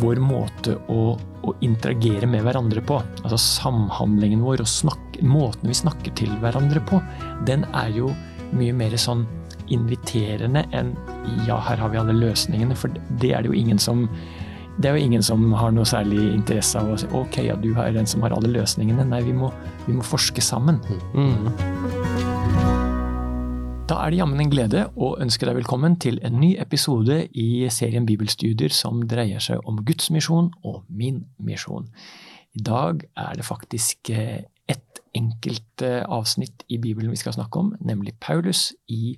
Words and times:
vår 0.00 0.20
måte 0.22 0.76
å, 0.92 1.14
å, 1.16 1.54
interagere 1.64 2.28
med 2.30 2.44
hverandre 2.46 2.82
på, 2.84 3.00
altså 3.22 3.38
samhandlingen 3.40 4.42
vår 4.44 4.64
og 4.64 4.70
snakke, 4.70 5.22
måten 5.26 5.70
vi 5.70 5.76
snakker 5.76 6.14
til 6.18 6.32
hverandre 6.42 6.82
på, 6.88 7.00
den 7.48 7.66
er 7.76 7.92
jo 7.96 8.12
mye 8.56 8.74
mer 8.76 8.96
sånn 8.98 9.26
inviterende 9.74 10.64
enn 10.72 10.94
ja, 11.46 11.58
her 11.60 11.80
har 11.80 11.92
vi 11.92 12.00
alle 12.00 12.16
løsningene. 12.16 12.76
For 12.78 12.92
det 13.20 13.34
er 13.34 13.44
det 13.44 13.52
jo 13.52 13.58
ingen 13.58 13.80
som 13.82 14.06
det 14.78 14.86
er 14.86 14.94
jo 14.94 15.08
ingen 15.08 15.24
som 15.26 15.42
har 15.58 15.72
noe 15.74 15.86
særlig 15.88 16.20
interesse 16.30 16.78
av 16.78 16.92
å 16.92 16.98
si 17.00 17.08
ok, 17.10 17.40
ja, 17.48 17.56
du 17.58 17.72
er 17.74 17.90
den 17.96 18.06
som 18.06 18.22
har 18.22 18.34
alle 18.36 18.52
løsningene. 18.54 19.08
Nei, 19.10 19.24
vi 19.26 19.34
må, 19.34 19.50
vi 19.88 19.96
må 19.96 20.06
forske 20.06 20.44
sammen. 20.44 20.78
Mm. 21.18 21.48
Da 23.88 23.96
er 24.04 24.12
det 24.12 24.18
jammen 24.18 24.40
en 24.42 24.50
glede 24.52 24.82
å 25.00 25.14
ønske 25.16 25.46
deg 25.48 25.56
velkommen 25.62 25.94
til 25.96 26.18
en 26.26 26.34
ny 26.36 26.50
episode 26.60 27.14
i 27.40 27.64
serien 27.72 28.04
Bibelstudier 28.04 28.74
som 28.76 28.98
dreier 29.08 29.40
seg 29.40 29.62
om 29.64 29.78
Guds 29.88 30.10
misjon 30.12 30.50
og 30.60 30.82
min 30.92 31.22
misjon. 31.40 31.86
I 32.52 32.60
dag 32.66 33.06
er 33.16 33.38
det 33.38 33.46
faktisk 33.48 34.10
eh, 34.12 34.42
ett 34.68 35.00
enkelt 35.16 35.84
eh, 35.86 36.02
avsnitt 36.04 36.66
i 36.68 36.76
Bibelen 36.82 37.14
vi 37.14 37.20
skal 37.22 37.38
snakke 37.38 37.62
om, 37.62 37.70
nemlig 37.80 38.18
Paulus 38.20 38.74
i 38.92 39.14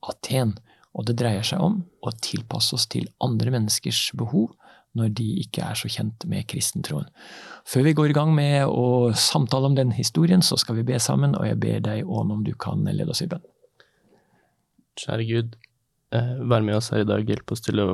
Aten. 0.00 0.54
Og 0.96 1.04
det 1.10 1.18
dreier 1.20 1.44
seg 1.44 1.60
om 1.60 1.82
å 2.00 2.14
tilpasse 2.16 2.78
oss 2.78 2.88
til 2.88 3.10
andre 3.20 3.52
menneskers 3.58 4.06
behov 4.16 4.54
når 4.96 5.12
de 5.20 5.28
ikke 5.44 5.68
er 5.68 5.76
så 5.76 5.92
kjent 5.92 6.24
med 6.32 6.48
kristentroen. 6.48 7.12
Før 7.68 7.84
vi 7.84 7.96
går 8.00 8.14
i 8.14 8.18
gang 8.22 8.32
med 8.32 8.72
å 8.72 9.12
samtale 9.12 9.68
om 9.68 9.76
den 9.76 9.92
historien, 10.00 10.40
så 10.40 10.56
skal 10.56 10.80
vi 10.80 10.88
be 10.94 10.96
sammen, 10.96 11.36
og 11.36 11.44
jeg 11.44 11.60
ber 11.60 11.84
deg 11.92 12.08
om 12.08 12.32
om 12.38 12.44
du 12.46 12.54
kan 12.56 12.88
lede 12.88 13.12
oss 13.12 13.20
i 13.20 13.28
bønn. 13.28 13.44
Kjære 14.98 15.26
Gud, 15.28 15.56
eh, 16.12 16.36
vær 16.50 16.64
med 16.66 16.78
oss 16.78 16.90
her 16.94 17.04
i 17.04 17.08
dag. 17.08 17.26
Hjelp 17.26 17.54
oss 17.54 17.62
til 17.64 17.82
å 17.82 17.88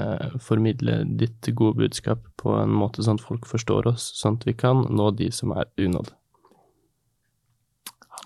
eh, 0.00 0.38
formidle 0.42 1.02
ditt 1.20 1.50
gode 1.56 1.80
budskap 1.80 2.24
på 2.40 2.54
en 2.60 2.72
måte 2.74 3.04
sånn 3.06 3.20
at 3.20 3.26
folk 3.26 3.48
forstår 3.48 3.90
oss, 3.92 4.10
sånn 4.20 4.38
at 4.40 4.48
vi 4.48 4.56
kan 4.58 4.84
nå 4.88 5.10
de 5.16 5.30
som 5.34 5.54
er 5.56 5.70
unådd. 5.80 6.12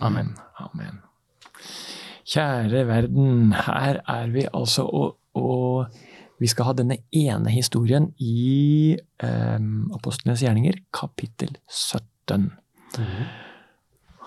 Amen. 0.02 0.34
Amen. 0.58 0.98
Kjære 2.24 2.86
verden, 2.88 3.52
her 3.66 4.00
er 4.08 4.32
vi 4.32 4.46
altså, 4.48 4.86
og, 4.88 5.18
og 5.38 5.92
vi 6.40 6.48
skal 6.50 6.70
ha 6.70 6.74
denne 6.77 6.98
ene 7.14 7.52
historien 7.52 8.10
i 8.18 8.96
eh, 8.98 9.66
Apostlenes 9.94 10.42
gjerninger, 10.42 10.80
kapittel 10.94 11.55
17. 11.68 12.50
Mm. 12.98 13.27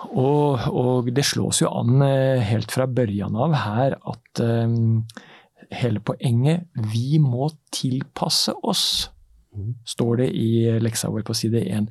Og, 0.06 0.68
og, 0.70 1.10
det 1.14 1.26
slås 1.26 1.64
jo 1.64 1.72
an 1.74 2.04
eh, 2.06 2.44
helt 2.46 2.72
fra 2.74 2.86
børjan 2.86 3.38
av 3.38 3.56
her 3.58 3.96
at 3.98 4.42
um, 4.46 5.02
hele 5.74 6.02
poenget 6.06 6.68
Vi 6.94 7.18
må 7.22 7.50
tilpasse 7.74 8.54
oss, 8.62 9.10
mm. 9.58 9.72
står 9.88 10.22
det 10.22 10.28
i 10.38 10.50
leksa 10.84 11.10
vår 11.14 11.26
på 11.28 11.36
side 11.38 11.64
1 11.66 11.90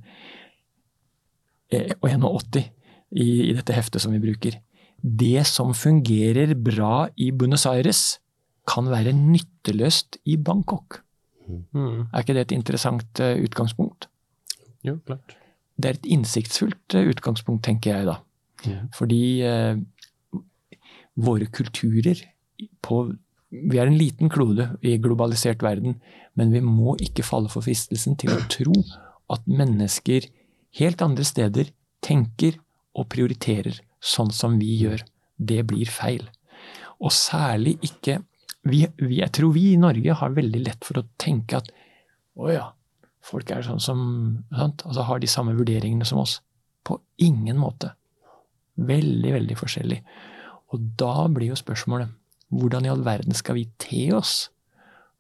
og 1.98 2.06
81 2.06 2.60
i, 2.62 3.26
i 3.50 3.52
dette 3.56 3.74
heftet 3.74 4.04
som 4.04 4.14
vi 4.14 4.22
bruker. 4.22 4.60
Det 5.02 5.42
som 5.50 5.74
fungerer 5.74 6.54
bra 6.54 7.08
i 7.18 7.32
Buenos 7.34 7.66
Aires, 7.66 8.20
kan 8.66 8.86
være 8.90 9.12
nytteløst 9.14 10.20
i 10.30 10.36
Bangkok. 10.38 11.00
Mm. 11.46 12.06
Er 12.10 12.22
ikke 12.22 12.34
det 12.38 12.46
et 12.46 12.54
interessant 12.56 13.20
utgangspunkt? 13.20 14.08
Jo, 14.86 14.96
klart. 15.06 15.36
Det 15.76 15.88
er 15.88 15.98
et 15.98 16.08
innsiktsfullt 16.16 16.96
uh, 16.96 17.10
utgangspunkt, 17.12 17.64
tenker 17.66 17.92
jeg 17.92 18.08
da. 18.08 18.16
Ja. 18.66 18.80
Fordi 18.96 19.22
eh, 19.44 19.76
våre 21.20 21.46
kulturer 21.52 22.22
på 22.82 23.02
Vi 23.46 23.78
er 23.78 23.86
en 23.86 23.98
liten 23.98 24.30
klode 24.32 24.64
i 24.82 24.96
globalisert 24.98 25.62
verden, 25.62 26.00
men 26.34 26.50
vi 26.50 26.60
må 26.64 26.96
ikke 27.00 27.22
falle 27.24 27.48
for 27.52 27.62
fristelsen 27.62 28.16
til 28.18 28.32
å 28.34 28.40
tro 28.50 28.74
at 29.32 29.44
mennesker 29.46 30.26
helt 30.80 31.04
andre 31.04 31.24
steder 31.24 31.70
tenker 32.04 32.58
og 32.96 33.06
prioriterer 33.12 33.78
sånn 34.02 34.32
som 34.34 34.58
vi 34.58 34.72
gjør. 34.80 35.04
Det 35.36 35.62
blir 35.68 35.88
feil. 35.88 36.26
Og 36.98 37.14
særlig 37.14 37.76
ikke 37.86 38.18
vi, 38.66 38.82
vi, 38.98 39.20
jeg 39.20 39.30
tror 39.36 39.54
vi 39.54 39.68
i 39.72 39.80
Norge 39.80 40.18
har 40.20 40.34
veldig 40.36 40.62
lett 40.64 40.86
for 40.86 41.00
å 41.00 41.06
tenke 41.20 41.60
at 41.60 41.70
å 42.36 42.50
ja, 42.50 42.66
folk 43.26 43.50
er 43.50 43.64
sånn 43.66 43.82
som 43.82 44.00
sant? 44.54 44.84
Altså 44.86 45.06
har 45.08 45.22
de 45.22 45.30
samme 45.30 45.56
vurderingene 45.56 46.06
som 46.08 46.22
oss. 46.22 46.38
På 46.86 47.00
ingen 47.18 47.58
måte. 47.58 47.92
Veldig, 48.76 49.32
veldig 49.34 49.56
forskjellig. 49.58 50.00
Og 50.74 50.88
da 51.00 51.26
blir 51.32 51.50
jo 51.50 51.58
spørsmålet 51.58 52.12
hvordan 52.54 52.86
i 52.86 52.90
all 52.92 53.02
verden 53.06 53.34
skal 53.34 53.58
vi 53.58 53.66
te 53.82 54.08
oss 54.14 54.48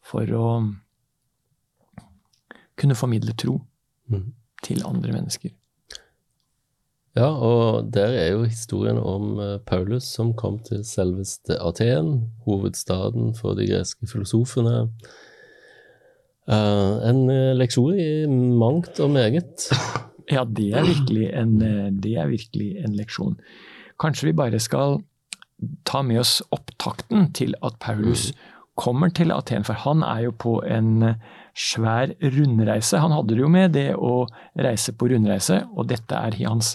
for 0.06 0.30
å 0.38 0.48
kunne 2.78 2.98
formidle 2.98 3.34
tro 3.38 3.58
mm. 4.12 4.26
til 4.62 4.84
andre 4.86 5.14
mennesker? 5.16 5.54
Ja, 7.16 7.30
og 7.32 7.88
der 7.94 8.12
er 8.12 8.34
jo 8.34 8.44
historien 8.44 8.98
om 9.00 9.38
eh, 9.40 9.54
Paulus 9.64 10.04
som 10.18 10.34
kom 10.36 10.58
til 10.64 10.82
selveste 10.84 11.56
Aten, 11.64 12.26
hovedstaden 12.44 13.32
for 13.38 13.56
de 13.56 13.70
greske 13.70 14.08
filosofene. 14.10 14.90
Uh, 16.46 17.02
en 17.02 17.24
eh, 17.32 17.56
leksjon 17.58 17.96
i 17.98 18.10
mangt 18.30 19.00
og 19.02 19.14
meget. 19.16 19.68
Ja, 20.26 20.42
det 20.42 20.72
er, 20.74 20.88
en, 21.38 21.52
det 22.02 22.16
er 22.18 22.26
virkelig 22.26 22.80
en 22.82 22.96
leksjon. 22.98 23.36
Kanskje 24.02 24.26
vi 24.26 24.32
bare 24.34 24.58
skal 24.58 24.96
ta 25.86 26.00
med 26.02 26.18
oss 26.18 26.40
opptakten 26.50 27.28
til 27.30 27.54
at 27.62 27.76
Paulus 27.78 28.32
mm. 28.32 28.40
kommer 28.74 29.12
til 29.14 29.30
Aten, 29.30 29.62
for 29.62 29.78
han 29.84 30.02
er 30.02 30.24
jo 30.24 30.32
på 30.34 30.56
en 30.66 31.14
svær 31.54 32.10
rundreise. 32.20 32.98
Han 32.98 33.14
hadde 33.14 33.36
det 33.36 33.44
jo 33.44 33.52
med 33.54 33.76
det 33.78 33.92
å 33.94 34.26
reise 34.58 34.96
på 34.98 35.12
rundreise, 35.14 35.62
og 35.70 35.86
dette 35.94 36.18
er 36.18 36.40
hans 36.42 36.74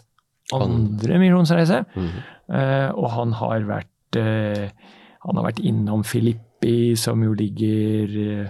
andre 0.55 1.19
misjonsreise. 1.21 1.83
Mm. 1.93 2.09
Uh, 2.51 2.89
og 2.97 3.11
han 3.15 3.35
har 3.39 3.67
vært 3.67 4.19
uh, 4.19 4.65
Han 5.21 5.37
har 5.37 5.45
vært 5.45 5.61
innom 5.61 6.01
Filippi, 6.03 6.95
som 6.97 7.21
jo 7.23 7.35
ligger 7.37 8.15
uh, 8.17 8.49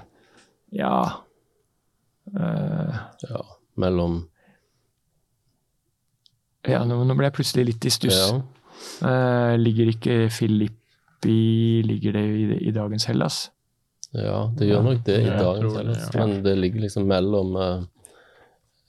Ja 0.72 0.96
Ja, 2.32 3.42
mellom 3.76 4.22
Ja, 6.68 6.84
nå, 6.86 7.02
nå, 7.04 7.16
ble 7.18 7.28
jeg 7.28 7.36
plutselig 7.40 7.66
litt 7.72 7.88
i 7.90 7.92
stuss. 7.94 8.20
Ja. 8.22 9.56
ligger 9.58 9.90
ikke 9.92 10.18
Filippi 10.34 11.82
Ligger 11.86 12.16
det 12.18 12.26
i, 12.26 12.46
i, 12.70 12.72
dagens 12.76 13.08
Hellas? 13.10 13.44
Ja, 14.14 14.52
det 14.58 14.68
gjør 14.70 14.86
nok 14.86 15.02
det 15.08 15.18
i 15.22 15.28
ja, 15.28 15.40
dagens 15.40 15.76
Hellas, 15.80 16.06
det, 16.06 16.20
ja. 16.20 16.28
men 16.28 16.44
det 16.46 16.56
ligger 16.60 16.88
liksom 16.88 17.10
mellom 17.10 17.58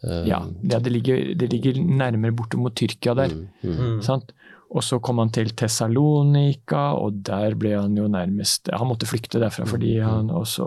Uh, 0.03 0.26
ja, 0.26 0.41
det 0.66 0.91
ligger, 0.91 1.34
det 1.38 1.47
ligger, 1.53 1.76
nærmere 1.78 2.34
borte 2.34 2.59
mot 2.59 2.75
Tyrkia 2.75 3.14
der. 3.14 3.37
Mm, 3.62 3.75
mm. 3.78 4.00
Sant? 4.03 4.32
Og 4.72 4.82
så 4.82 4.99
kom 5.04 5.20
han 5.20 5.31
til 5.31 5.53
Tessalonika, 5.54 6.97
og 6.99 7.20
der 7.26 7.54
ble 7.60 7.76
han 7.76 7.97
jo 7.97 8.09
nærmest 8.10 8.70
Han 8.72 8.88
måtte 8.88 9.06
flykte 9.06 9.41
derfra 9.43 9.66
fordi 9.69 9.99
mm, 9.99 10.03
mm. 10.03 10.09
han 10.09 10.31
og 10.32 10.47
så, 10.49 10.66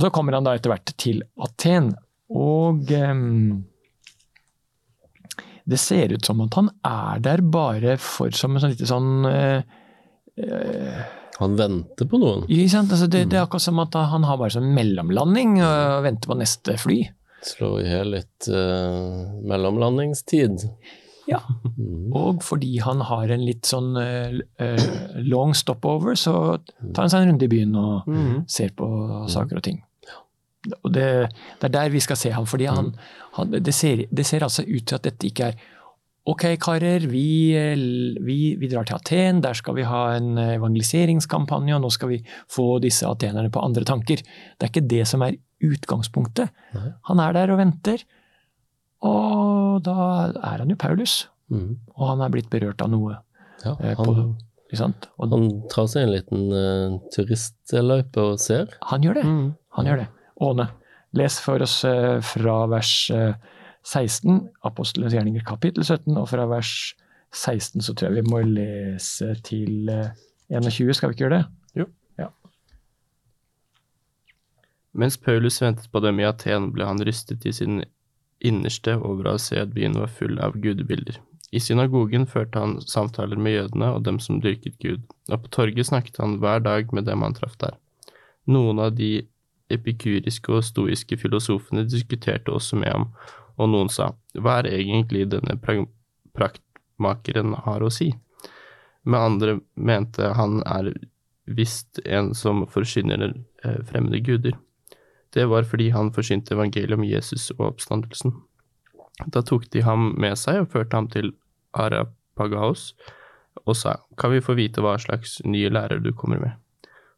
og 0.00 0.06
så 0.06 0.10
kommer 0.14 0.32
han 0.32 0.46
da 0.46 0.54
etter 0.56 0.72
hvert 0.72 0.94
til 0.96 1.20
Aten. 1.44 1.90
Og 2.32 2.88
um, 2.88 3.58
det 5.68 5.80
ser 5.82 6.14
ut 6.14 6.24
som 6.24 6.40
at 6.40 6.56
han 6.56 6.70
er 6.88 7.20
der 7.20 7.42
bare 7.44 7.98
for 8.00 8.32
som 8.32 8.56
en 8.56 8.62
sånn 8.64 8.72
lite 8.72 8.88
sånn 8.88 9.28
uh, 9.28 9.60
han 11.40 11.56
venter 11.58 12.08
på 12.08 12.20
noen? 12.20 12.46
Altså 12.48 13.08
det, 13.08 13.26
det, 13.28 13.36
er 13.36 13.44
akkurat 13.44 13.64
som 13.66 13.80
at 13.82 13.96
han 13.96 14.24
har 14.28 14.40
bare 14.40 14.54
sånn 14.56 14.72
mellomlanding 14.76 15.58
og 15.64 16.06
venter 16.06 16.32
på 16.32 16.38
neste 16.40 16.76
fly. 16.80 17.02
Slå 17.44 17.74
i 17.80 17.86
hjel 17.88 18.14
litt 18.16 18.48
uh, 18.52 19.28
mellomlandingstid. 19.48 20.64
Ja, 21.28 21.40
mm. 21.76 22.10
og 22.16 22.40
fordi 22.44 22.78
han 22.82 23.04
har 23.06 23.30
en 23.32 23.44
litt 23.44 23.68
sånn 23.68 23.92
uh, 23.96 24.86
long 25.20 25.52
stopover, 25.56 26.16
så 26.16 26.58
tar 26.64 27.04
han 27.04 27.12
seg 27.12 27.22
en 27.22 27.32
runde 27.34 27.46
i 27.46 27.52
byen 27.52 27.76
og 27.76 28.08
mm. 28.08 28.34
ser 28.50 28.72
på 28.76 28.88
saker 29.30 29.60
og 29.60 29.68
ting. 29.68 29.80
Og 30.82 30.92
det, 30.92 31.04
det, 31.60 31.68
er 31.68 31.72
der 31.72 31.92
vi 31.92 32.02
skal 32.04 32.18
se 32.20 32.32
ham, 32.34 32.46
fordi 32.46 32.66
han, 32.68 32.92
han, 33.36 33.52
det, 33.52 33.72
ser, 33.74 34.04
det, 34.10 34.26
ser, 34.28 34.44
altså 34.44 34.64
ut 34.66 34.84
til 34.86 34.98
at 34.98 35.06
dette 35.08 35.30
ikke 35.30 35.52
er 35.52 35.68
Ok, 36.28 36.42
karer, 36.60 37.06
vi, 37.08 37.56
vi, 38.20 38.34
vi, 38.60 38.68
drar 38.68 38.84
til 38.86 38.98
Aten, 38.98 39.38
der 39.40 39.56
skal 39.56 39.74
vi 39.78 39.86
ha 39.88 40.02
en 40.18 40.36
evangeliseringskampanje, 40.38 41.72
og 41.74 41.80
nå 41.80 41.90
skal 41.90 42.10
vi 42.12 42.18
få 42.52 42.74
disse 42.84 43.08
atenerne 43.08 43.48
på 43.50 43.62
andre 43.64 43.86
tanker. 43.88 44.20
Det 44.20 44.66
er 44.66 44.70
ikke 44.70 44.84
det 44.84 45.06
som 45.08 45.24
er 45.24 45.38
utgangspunktet. 45.64 46.52
Nei. 46.76 46.92
Han 47.08 47.24
er 47.24 47.34
der 47.38 47.54
og 47.54 47.58
venter. 47.62 48.04
Og 49.00 49.80
da 49.88 49.96
er 50.28 50.60
han 50.60 50.70
jo 50.70 50.78
Paulus. 50.78 51.24
Mm. 51.48 51.80
Og 51.96 52.06
han 52.12 52.22
er 52.22 52.36
blitt 52.36 52.52
berørt 52.52 52.84
av 52.84 52.92
noe. 52.92 53.16
Ja, 53.64 53.74
eh, 53.80 53.96
han, 53.96 54.04
på, 54.04 54.14
og, 55.16 55.32
han 55.32 55.50
tar 55.72 55.88
seg 55.90 56.06
en 56.06 56.14
liten 56.14 56.46
uh, 56.52 57.00
turistløype 57.16 58.22
og 58.22 58.40
ser. 58.44 58.70
Han 58.92 59.08
gjør 59.08 59.22
det. 59.22 59.26
Mm. 59.26 59.46
Han 59.78 59.88
gjør 59.88 60.04
det. 60.04 60.08
Åne, 60.40 60.66
les 61.16 61.36
for 61.44 61.62
oss 61.64 61.80
uh, 61.84 62.18
fra 62.24 62.56
vers 62.72 62.94
uh, 63.14 63.34
16, 63.86 64.42
Apostelens 64.68 65.14
gjerninger 65.16 65.44
kapittel 65.46 65.84
17, 65.84 66.16
og 66.16 66.28
fra 66.30 66.46
vers 66.50 66.74
16 67.36 67.84
så 67.84 67.94
tror 67.94 68.10
jeg 68.10 68.20
vi 68.20 68.30
må 68.32 68.42
lese 68.44 69.34
til 69.46 69.90
21, 70.50 70.94
skal 70.96 71.10
vi 71.10 71.16
ikke 71.16 71.24
gjøre 71.28 71.38
det? 71.38 71.44
Jo. 71.78 71.86
Mens 74.92 75.16
Paulus 75.16 75.60
ventet 75.62 75.90
på 75.92 76.02
dem 76.02 76.18
i 76.20 76.26
Aten, 76.26 76.70
ble 76.74 76.86
han 76.88 77.02
rystet 77.06 77.46
i 77.46 77.54
sin 77.54 77.82
innerste 78.40 78.96
over 78.98 79.28
å 79.30 79.38
se 79.38 79.60
at 79.60 79.74
byen 79.76 79.98
var 80.00 80.10
full 80.10 80.40
av 80.42 80.56
gudebilder. 80.62 81.20
I 81.50 81.60
synagogen 81.62 82.26
førte 82.30 82.62
han 82.62 82.76
samtaler 82.86 83.38
med 83.38 83.56
jødene 83.56 83.90
og 83.94 84.04
dem 84.06 84.20
som 84.22 84.40
dyrket 84.42 84.78
Gud, 84.82 85.02
og 85.30 85.44
på 85.44 85.52
torget 85.56 85.88
snakket 85.90 86.20
han 86.22 86.38
hver 86.42 86.62
dag 86.66 86.94
med 86.94 87.06
dem 87.10 87.22
han 87.26 87.34
traff 87.36 87.56
der. 87.62 87.76
Noen 88.50 88.82
av 88.82 88.94
de 88.98 89.28
epikuriske 89.70 90.52
og 90.54 90.64
stoiske 90.66 91.18
filosofene 91.20 91.86
diskuterte 91.88 92.52
også 92.52 92.78
med 92.80 92.92
ham, 92.92 93.06
og 93.60 93.70
noen 93.72 93.90
sa, 93.92 94.12
hva 94.34 94.60
er 94.60 94.70
egentlig 94.72 95.26
denne 95.32 95.56
pra- 95.60 95.88
praktmakeren 96.36 97.54
har 97.66 97.84
å 97.84 97.92
si? 97.92 98.12
Med 99.04 99.20
andre 99.20 99.58
mente 99.76 100.32
han 100.36 100.60
er 100.66 100.92
visst 101.50 102.00
en 102.04 102.34
som 102.36 102.66
forsyner 102.70 103.30
eh, 103.30 103.80
fremmede 103.88 104.20
guder. 104.24 104.56
Det 105.34 105.46
var 105.50 105.66
fordi 105.66 105.90
han 105.94 106.12
forsynte 106.14 106.54
evangeliet 106.54 106.98
om 106.98 107.06
Jesus 107.06 107.50
og 107.56 107.72
oppstandelsen. 107.72 108.34
Da 109.26 109.42
tok 109.46 109.68
de 109.70 109.82
ham 109.84 110.14
med 110.20 110.38
seg 110.38 110.62
og 110.62 110.70
førte 110.72 110.96
ham 110.96 111.08
til 111.12 111.32
Arapagaos 111.76 112.94
og 113.66 113.76
sa, 113.76 113.96
kan 114.18 114.32
vi 114.32 114.42
få 114.42 114.54
vite 114.58 114.82
hva 114.82 114.96
slags 115.00 115.38
nye 115.44 115.70
lærer 115.72 116.00
du 116.02 116.12
kommer 116.16 116.40
med? 116.40 116.54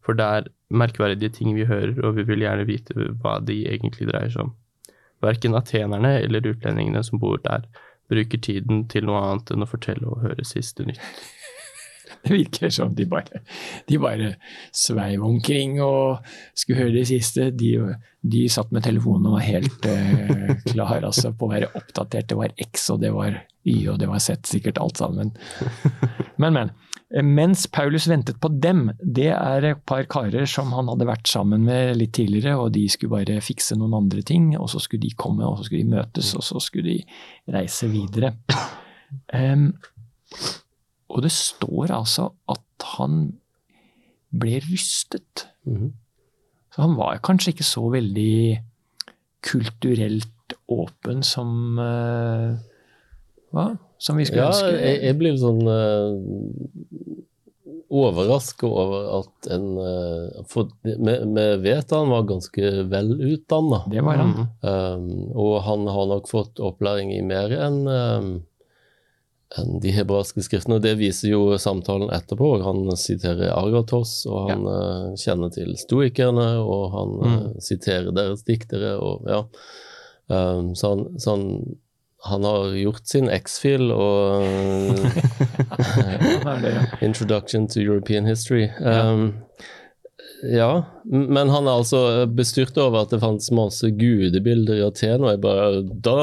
For 0.03 0.19
det 0.19 0.25
er 0.27 0.49
merkverdige 0.73 1.33
ting 1.37 1.55
vi 1.57 1.67
hører, 1.69 1.95
og 2.05 2.17
vi 2.17 2.27
vil 2.29 2.45
gjerne 2.45 2.67
vite 2.69 2.97
hva 3.23 3.39
de 3.45 3.63
egentlig 3.71 4.09
dreier 4.11 4.33
seg 4.33 4.49
om. 4.49 4.53
Verken 5.23 5.55
atenerne 5.55 6.17
eller 6.23 6.49
utlendingene 6.51 7.05
som 7.07 7.21
bor 7.23 7.39
der, 7.45 7.69
bruker 8.11 8.41
tiden 8.43 8.87
til 8.93 9.07
noe 9.09 9.21
annet 9.23 9.53
enn 9.55 9.65
å 9.65 9.71
fortelle 9.71 10.09
og 10.09 10.25
høre 10.25 10.45
siste 10.47 10.85
nytt. 10.89 11.01
Det 12.27 12.37
virker 12.37 12.71
som 12.71 12.95
de 12.95 13.07
bare, 13.11 13.43
de 13.89 13.99
bare 13.99 14.35
sveiv 14.71 15.25
omkring 15.27 15.81
og 15.83 16.23
skulle 16.55 16.85
høre 16.85 16.95
det 16.95 17.09
siste. 17.11 17.49
De, 17.51 17.73
de 18.23 18.45
satt 18.53 18.71
med 18.71 18.85
telefonen 18.87 19.27
og 19.31 19.41
var 19.41 19.49
helt 19.49 19.89
eh, 19.91 20.53
klar 20.71 21.03
altså, 21.03 21.33
på 21.35 21.49
å 21.49 21.53
være 21.55 21.73
oppdatert. 21.75 22.31
Det 22.31 22.39
var 22.39 22.55
X 22.71 22.87
og 22.95 23.03
det 23.03 23.11
var 23.17 23.43
Y 23.67 23.89
og 23.91 23.99
det 23.99 24.11
var 24.11 24.23
Z, 24.23 24.47
sikkert 24.47 24.79
alt 24.83 25.03
sammen. 25.03 25.35
Men, 26.37 26.55
men. 26.55 26.75
Mens 27.13 27.67
Paulus 27.69 28.07
ventet 28.09 28.39
på 28.41 28.49
dem, 28.49 28.87
det 29.05 29.29
er 29.35 29.67
et 29.69 29.81
par 29.85 30.07
karer 30.09 30.47
som 30.49 30.71
han 30.73 30.89
hadde 30.89 31.05
vært 31.11 31.29
sammen 31.29 31.67
med 31.67 31.99
litt 32.01 32.15
tidligere, 32.17 32.55
og 32.57 32.71
de 32.73 32.87
skulle 32.89 33.13
bare 33.19 33.43
fikse 33.45 33.77
noen 33.77 33.99
andre 33.99 34.25
ting, 34.25 34.55
og 34.57 34.71
så 34.73 34.81
skulle 34.81 35.05
de 35.05 35.13
komme, 35.21 35.45
og 35.45 35.59
så 35.61 35.67
skulle 35.69 35.83
de 35.85 35.93
møtes, 35.93 36.31
og 36.39 36.47
så 36.47 36.63
skulle 36.65 36.95
de 36.95 37.53
reise 37.53 37.91
videre. 37.93 38.33
Em, 39.29 39.75
og 41.13 41.25
det 41.27 41.33
står 41.35 41.93
altså 41.93 42.31
at 42.51 42.87
han 42.97 43.25
ble 44.33 44.61
rystet. 44.65 45.47
Mhm. 45.69 45.93
Så 46.73 46.81
han 46.87 46.95
var 46.97 47.21
kanskje 47.21 47.53
ikke 47.53 47.69
så 47.69 47.85
veldig 47.93 48.63
kulturelt 49.45 50.55
åpen 50.73 51.21
som 51.27 51.77
uh, 51.77 52.55
Hva? 53.53 53.67
Som 54.01 54.17
vi 54.17 54.25
skulle 54.25 54.47
Ja, 54.47 54.55
ønske. 54.55 54.79
jeg, 54.81 55.01
jeg 55.05 55.19
blir 55.21 55.37
sånn 55.37 55.61
uh, 55.69 56.17
overraska 57.93 58.71
over 58.71 59.11
at 59.19 59.51
en 59.53 59.67
uh, 59.77 60.45
For 60.49 60.71
vi, 60.87 60.95
vi 61.37 61.47
vet 61.67 61.93
han 61.93 62.09
var 62.15 62.25
ganske 62.31 62.73
velutdanna. 62.89 63.83
Det 63.93 64.07
var 64.07 64.23
han. 64.23 64.33
Mm. 64.33 64.49
Um, 64.65 65.05
og 65.37 65.59
han 65.69 65.85
har 65.93 66.09
nok 66.15 66.31
fått 66.31 66.63
opplæring 66.63 67.13
i 67.13 67.21
mer 67.27 67.53
enn 67.53 67.83
um, 67.85 68.33
enn 69.59 69.79
de 69.83 69.93
hebraiske 69.93 70.43
skriftene. 70.45 70.79
og 70.79 70.85
Det 70.85 70.95
viser 71.01 71.33
jo 71.33 71.59
samtalen 71.61 72.13
etterpå. 72.15 72.55
Han 72.65 72.91
siterer 72.97 73.53
Argatos, 73.55 74.23
og 74.29 74.51
han 74.51 74.67
eh, 74.71 75.15
kjenner 75.21 75.53
til 75.55 75.75
stoikerne, 75.81 76.49
og 76.63 76.85
han 76.97 77.17
eh, 77.29 77.47
siterer 77.65 78.13
deres 78.17 78.45
diktere. 78.49 78.97
og 78.99 79.29
ja. 79.29 79.45
Um, 80.33 80.75
så 80.79 80.95
han, 80.95 81.21
så 81.21 81.35
han, 81.35 81.43
han 82.25 82.45
har 82.47 82.77
gjort 82.79 83.09
sin 83.11 83.29
X-fil 83.29 83.91
og 83.93 84.47
ja. 86.63 86.85
Introduction 87.09 87.69
to 87.69 87.81
European 87.83 88.25
History. 88.27 88.71
Um, 88.79 88.87
ja, 88.87 89.63
m- 90.43 91.29
men 91.37 91.49
han 91.55 91.67
er 91.71 91.77
altså 91.79 92.27
bestyrt 92.35 92.75
over 92.83 93.05
at 93.05 93.11
det 93.15 93.21
fantes 93.23 93.51
masse 93.55 93.87
gudebilder 93.95 94.81
i 94.81 94.87
Aten, 94.89 95.23
og 95.23 95.31
jeg 95.31 95.41
bare 95.45 95.83
Da! 96.03 96.17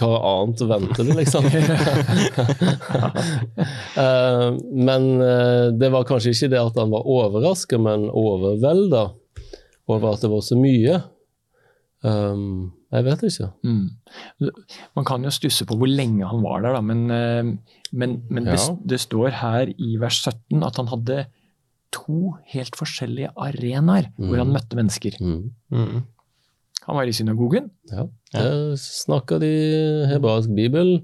Hva 0.00 0.12
annet 0.30 0.62
venter 0.70 1.04
det, 1.10 1.16
liksom? 1.18 1.44
uh, 3.98 4.48
men 4.88 5.08
uh, 5.20 5.68
det 5.76 5.90
var 5.92 6.06
kanskje 6.08 6.32
ikke 6.34 6.50
det 6.54 6.62
at 6.62 6.78
han 6.80 6.92
var 6.94 7.04
overraska, 7.16 7.78
men 7.80 8.08
overvelda 8.10 9.04
over 9.92 10.14
at 10.14 10.24
det 10.24 10.30
var 10.32 10.40
så 10.44 10.56
mye. 10.56 11.02
Um, 12.04 12.72
jeg 12.94 13.04
vet 13.08 13.22
ikke. 13.26 13.48
Mm. 13.66 14.50
Man 14.96 15.06
kan 15.08 15.24
jo 15.26 15.32
stusse 15.34 15.66
på 15.68 15.76
hvor 15.80 15.90
lenge 15.90 16.24
han 16.28 16.42
var 16.44 16.62
der, 16.64 16.76
da, 16.76 16.82
men, 16.84 17.00
eh, 17.10 17.48
men, 17.92 18.12
men 18.30 18.44
det, 18.46 18.58
Ja. 18.60 18.76
det 18.86 19.00
står 19.02 19.32
her 19.40 19.72
i 19.74 19.96
vers 20.00 20.20
17 20.22 20.62
at 20.62 20.76
han 20.78 20.88
hadde 20.92 21.24
to 21.94 22.34
helt 22.54 22.74
forskjellige 22.78 23.30
arenaer 23.36 24.10
hvor 24.18 24.40
han 24.42 24.52
møtte 24.54 24.76
mennesker. 24.78 25.16
Mm. 25.22 25.46
Mm. 25.72 26.02
Han 26.84 26.98
var 26.98 27.08
i 27.08 27.14
synagogen, 27.16 27.70
Ja. 27.92 28.08
Der 28.34 28.74
snakka 28.82 29.38
de 29.40 29.52
hebraisk 30.10 30.50
bibel. 30.56 30.96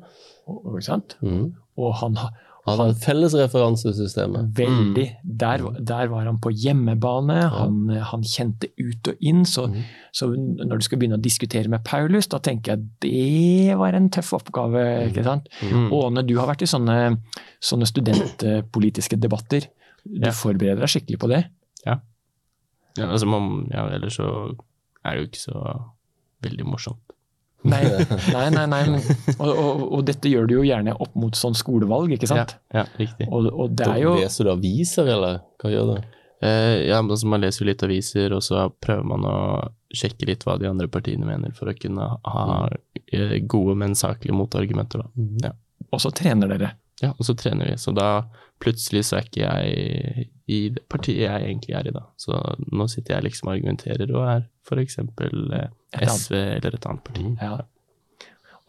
og, 0.51 0.73
ikke 0.77 0.89
sant? 0.91 1.15
Mm. 1.23 1.53
og 1.79 1.95
han 2.03 2.17
ha- 2.21 2.33
Han 2.67 2.77
hadde 2.77 2.99
felles 3.01 3.33
referansesystemet. 3.35 4.51
Veldig. 4.55 5.07
Der, 5.25 5.63
der 5.81 6.11
var 6.13 6.27
han 6.29 6.37
på 6.45 6.51
hjemmebane, 6.53 7.39
han, 7.55 7.79
han 8.11 8.23
kjente 8.23 8.69
ut 8.79 9.09
og 9.09 9.17
inn. 9.25 9.47
Så, 9.49 9.65
så 10.13 10.29
når 10.37 10.77
du 10.83 10.85
skal 10.85 10.99
begynne 11.01 11.17
å 11.17 11.23
diskutere 11.25 11.71
med 11.73 11.83
Paulus, 11.89 12.29
da 12.31 12.39
tenker 12.45 12.75
jeg 12.77 12.85
det 13.01 13.79
var 13.81 13.97
en 13.97 14.11
tøff 14.13 14.35
oppgave. 14.37 14.85
ikke 15.09 15.25
sant? 15.25 15.49
Mm. 15.65 15.89
Åne, 15.97 16.27
du 16.29 16.35
har 16.37 16.51
vært 16.53 16.67
i 16.67 16.71
sånne, 16.71 16.99
sånne 17.65 17.89
studentpolitiske 17.89 19.17
debatter. 19.19 19.71
Du 20.05 20.27
Ja. 20.27 20.33
forbereder 20.37 20.81
deg 20.85 20.93
skikkelig 20.93 21.19
på 21.23 21.29
det? 21.33 21.45
Ja, 22.99 23.07
altså 23.07 23.27
man, 23.31 23.69
ja, 23.71 23.85
ellers 23.95 24.17
så 24.19 24.27
er 25.07 25.15
det 25.15 25.21
jo 25.21 25.29
ikke 25.29 25.41
så 25.45 25.61
veldig 26.43 26.67
morsomt. 26.67 27.13
Nei, 27.63 27.83
nei, 28.35 28.47
nei. 28.55 28.65
nei 28.67 28.81
og, 29.37 29.51
og, 29.51 29.83
og 29.99 30.05
dette 30.09 30.31
gjør 30.33 30.49
du 30.49 30.55
jo 30.57 30.63
gjerne 30.65 30.95
opp 30.97 31.15
mot 31.21 31.37
sånn 31.37 31.55
skolevalg, 31.55 32.15
ikke 32.17 32.29
sant? 32.31 32.57
Ja, 32.73 32.83
ja 32.83 32.87
riktig. 32.99 33.29
Og, 33.29 33.51
og 33.53 33.77
det 33.77 33.87
er 33.87 34.01
jo 34.01 34.15
Da 34.17 34.25
Leser 34.25 34.49
du 34.49 34.53
aviser, 34.55 35.11
eller 35.13 35.43
hva 35.61 35.73
gjør 35.73 35.91
du? 35.93 36.09
Eh, 36.41 36.89
ja, 36.89 37.03
men 37.03 37.13
altså 37.13 37.29
Man 37.29 37.43
leser 37.45 37.63
jo 37.63 37.69
litt 37.69 37.85
aviser, 37.85 38.33
og 38.33 38.41
så 38.47 38.65
prøver 38.81 39.05
man 39.13 39.27
å 39.29 39.37
sjekke 39.93 40.29
litt 40.31 40.47
hva 40.49 40.57
de 40.61 40.71
andre 40.71 40.89
partiene 40.89 41.29
mener, 41.29 41.53
for 41.57 41.69
å 41.69 41.77
kunne 41.77 42.07
ha 42.25 42.47
eh, 43.13 43.37
gode, 43.45 43.77
men 43.83 43.97
saklige 43.99 44.37
motargumenter. 44.39 45.05
da. 45.05 45.29
Ja. 45.51 45.53
Og 45.93 46.01
så 46.01 46.13
trener 46.17 46.49
dere. 46.49 46.73
Ja, 47.01 47.15
og 47.17 47.25
så 47.25 47.35
trener 47.39 47.71
vi. 47.71 47.79
Så 47.81 47.95
da 47.97 48.27
plutselig 48.61 49.07
så 49.09 49.19
er 49.19 49.29
ikke 49.29 49.43
jeg 49.47 50.29
i 50.51 50.61
det 50.75 50.85
partiet 50.91 51.25
jeg 51.25 51.47
egentlig 51.47 51.77
er 51.79 51.89
i, 51.89 51.95
da. 51.97 52.05
Så 52.21 52.37
nå 52.73 52.87
sitter 52.93 53.17
jeg 53.17 53.29
liksom 53.29 53.49
og 53.49 53.55
argumenterer 53.57 54.15
og 54.15 54.27
er 54.29 54.49
eksempel 54.81 55.53
eh. 55.57 55.69
SV 56.07 56.37
eller 56.37 56.77
et 56.77 56.87
annet 56.87 57.05
parti. 57.07 57.27
Ja. 57.41 57.57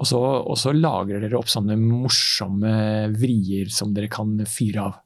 Og 0.01 0.07
så, 0.09 0.17
og 0.17 0.57
så 0.57 0.73
lagrer 0.73 1.21
dere 1.21 1.37
opp 1.37 1.51
sånne 1.51 1.75
morsomme 1.77 2.73
vrier 3.13 3.69
som 3.69 3.91
dere 3.93 4.09
kan 4.09 4.33
fyre 4.49 4.87
av. 4.87 5.00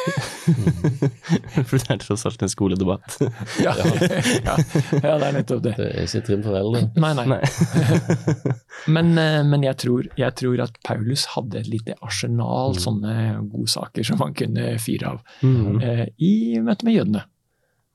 for 1.68 1.76
det 1.78 1.90
er 1.94 2.00
tross 2.02 2.24
alt 2.28 2.42
en 2.44 2.50
skoledebatt. 2.52 3.16
Ja, 3.64 3.74
ja, 3.76 4.54
ja 5.02 5.14
det 5.20 5.26
er 5.28 5.34
nettopp 5.36 5.62
det. 5.64 5.74
Det 5.78 5.88
er 5.90 6.06
ikke 6.06 6.22
trim 6.26 6.42
for 6.44 6.56
eldre. 6.58 6.82
Nei, 7.02 7.10
nei. 7.18 7.26
Nei. 7.34 7.40
Men, 8.94 9.10
eh, 9.20 9.40
men 9.44 9.64
jeg, 9.66 9.76
tror, 9.82 10.06
jeg 10.18 10.34
tror 10.40 10.62
at 10.64 10.78
Paulus 10.86 11.26
hadde 11.34 11.58
et 11.60 11.68
lite 11.68 11.94
arsenal 12.06 12.78
sånne 12.80 13.12
godsaker 13.52 14.06
som 14.08 14.22
han 14.24 14.32
kunne 14.38 14.72
fyre 14.80 15.10
av 15.14 15.20
Mm. 15.44 15.76
eh, 15.84 16.06
i 16.24 16.32
møte 16.64 16.84
med 16.86 16.96
jødene. 16.96 17.20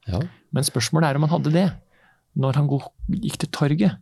Ja. 0.10 0.20
Men 0.54 0.64
spørsmålet 0.68 1.10
er 1.10 1.18
om 1.20 1.26
han 1.26 1.34
hadde 1.34 1.54
det 1.56 1.66
når 2.38 2.60
han 2.60 2.70
gikk 2.70 3.40
til 3.42 3.52
torget. 3.56 3.98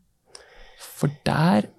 For 0.99 1.11
der 1.27 1.69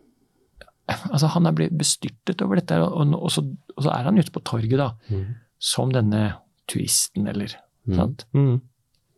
Altså, 0.85 1.31
han 1.33 1.47
er 1.49 1.55
blitt 1.57 1.73
bestyrtet 1.81 2.43
over 2.45 2.59
dette, 2.61 2.77
og, 2.77 3.15
og, 3.17 3.31
så, 3.33 3.41
og 3.73 3.87
så 3.87 3.89
er 3.95 4.05
han 4.05 4.19
ute 4.21 4.33
på 4.35 4.43
torget, 4.45 4.75
da. 4.77 4.91
Mm. 5.09 5.23
Som 5.59 5.93
denne 5.93 6.35
turisten, 6.71 7.29
eller 7.29 7.57
Mm. 7.87 7.97
sant? 7.99 8.25
Mm. 8.33 8.61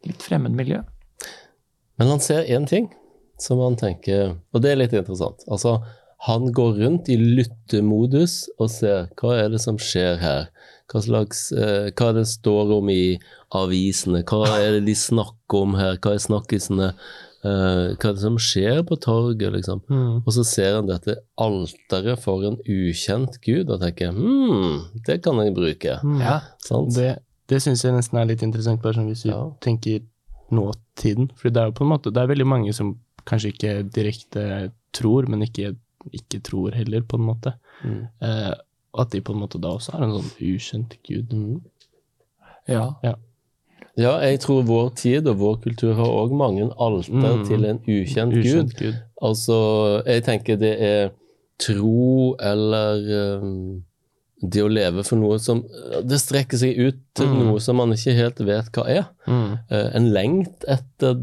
Litt 0.06 0.22
fremmed 0.22 0.50
miljø. 0.58 0.80
Men 1.98 2.08
han 2.08 2.20
ser 2.20 2.42
én 2.50 2.66
ting 2.66 2.88
som 3.38 3.60
han 3.60 3.76
tenker 3.76 4.36
Og 4.54 4.62
det 4.62 4.72
er 4.72 4.76
litt 4.80 4.92
interessant. 4.92 5.44
Altså, 5.48 5.76
han 6.26 6.50
går 6.52 6.78
rundt 6.80 7.08
i 7.08 7.16
lyttemodus 7.16 8.48
og 8.58 8.70
ser 8.70 9.06
hva 9.20 9.36
er 9.44 9.48
det 9.52 9.60
som 9.62 9.76
skjer 9.78 10.18
her. 10.18 10.48
Hva 10.90 11.02
slags 11.04 11.52
eh, 11.52 11.90
Hva 11.92 12.12
det 12.16 12.26
står 12.26 12.72
om 12.78 12.88
i 12.90 13.18
avisene, 13.54 14.24
hva 14.26 14.48
er 14.58 14.72
det 14.80 14.84
de 14.86 14.94
snakker 14.98 15.62
om 15.62 15.74
her, 15.78 15.96
hva 16.02 16.14
er 16.16 16.22
snakkisene, 16.26 16.90
eh, 17.46 17.94
hva 17.94 18.10
er 18.10 18.16
det 18.16 18.22
som 18.22 18.38
skjer 18.42 18.82
på 18.88 18.98
torget, 19.02 19.52
liksom. 19.54 19.82
Mm. 19.88 20.18
Og 20.24 20.28
så 20.34 20.44
ser 20.46 20.74
han 20.78 20.90
dette 20.90 21.16
alteret 21.42 22.20
for 22.22 22.44
en 22.48 22.58
ukjent 22.62 23.38
gud 23.46 23.70
og 23.70 23.80
tenker 23.84 24.12
hm, 24.16 25.00
det 25.06 25.20
kan 25.24 25.38
jeg 25.42 25.54
bruke. 25.56 25.96
Mm. 26.02 26.20
Ja. 26.24 26.40
Sant? 26.66 26.94
Det, 26.98 27.14
det 27.52 27.62
syns 27.64 27.84
jeg 27.86 27.94
nesten 27.96 28.20
er 28.20 28.28
litt 28.30 28.44
interessant, 28.46 28.82
bare 28.82 28.98
sånn 28.98 29.10
hvis 29.12 29.24
vi 29.28 29.32
Ja. 29.32 29.42
tenker 29.64 30.04
nåtiden. 30.54 31.30
For 31.38 31.50
det 31.50 31.62
er 31.62 31.70
jo 31.70 31.78
på 31.78 31.86
en 31.86 31.92
måte, 31.94 32.12
det 32.14 32.22
er 32.22 32.30
veldig 32.30 32.46
mange 32.46 32.74
som 32.76 32.96
kanskje 33.26 33.52
ikke 33.54 33.72
direkte 33.90 34.72
tror, 34.94 35.26
men 35.30 35.42
ikke, 35.42 35.74
ikke 36.14 36.42
tror 36.46 36.74
heller, 36.78 37.02
på 37.02 37.18
en 37.18 37.26
måte. 37.26 37.56
Mm. 37.82 38.02
Uh, 38.22 38.54
at 38.96 39.10
de 39.12 39.20
på 39.20 39.34
en 39.34 39.42
måte 39.42 39.58
da 39.60 39.74
også 39.76 39.92
er 39.96 40.06
en 40.06 40.14
sånn 40.14 40.30
ukjent 40.40 40.94
gud. 41.06 41.34
Mm. 41.34 41.58
Ja. 42.70 42.86
Ja. 43.04 43.14
Ja, 43.96 44.18
jeg 44.20 44.40
tror 44.40 44.62
vår 44.68 44.90
tid 44.98 45.26
og 45.30 45.38
vår 45.40 45.54
kultur 45.64 45.94
har 45.96 46.04
òg 46.06 46.32
mange 46.36 46.66
alter 46.78 47.12
Mm. 47.36 47.44
til 47.48 47.64
en 47.64 47.78
ukjent, 47.88 48.34
gud. 48.34 48.44
Ukjent 48.44 48.74
gud. 48.78 48.94
Altså, 49.22 50.02
jeg 50.06 50.24
tenker 50.24 50.56
det 50.60 50.74
er 50.82 51.10
tro 51.58 52.36
eller 52.40 53.38
um, 53.40 53.82
det 54.42 54.60
å 54.62 54.68
leve 54.68 55.02
for 55.02 55.16
noe 55.16 55.38
som 55.40 55.62
Det 56.04 56.18
strekker 56.20 56.58
seg 56.60 56.76
ut 56.76 56.98
til 57.16 57.26
Mm. 57.26 57.38
noe 57.46 57.60
som 57.60 57.76
man 57.80 57.94
ikke 57.96 58.12
helt 58.14 58.38
vet 58.44 58.68
hva 58.76 58.84
er. 58.86 59.06
Mm. 59.26 59.52
Uh, 59.72 59.88
en 59.96 60.10
lengt 60.12 60.64
etter 60.68 61.16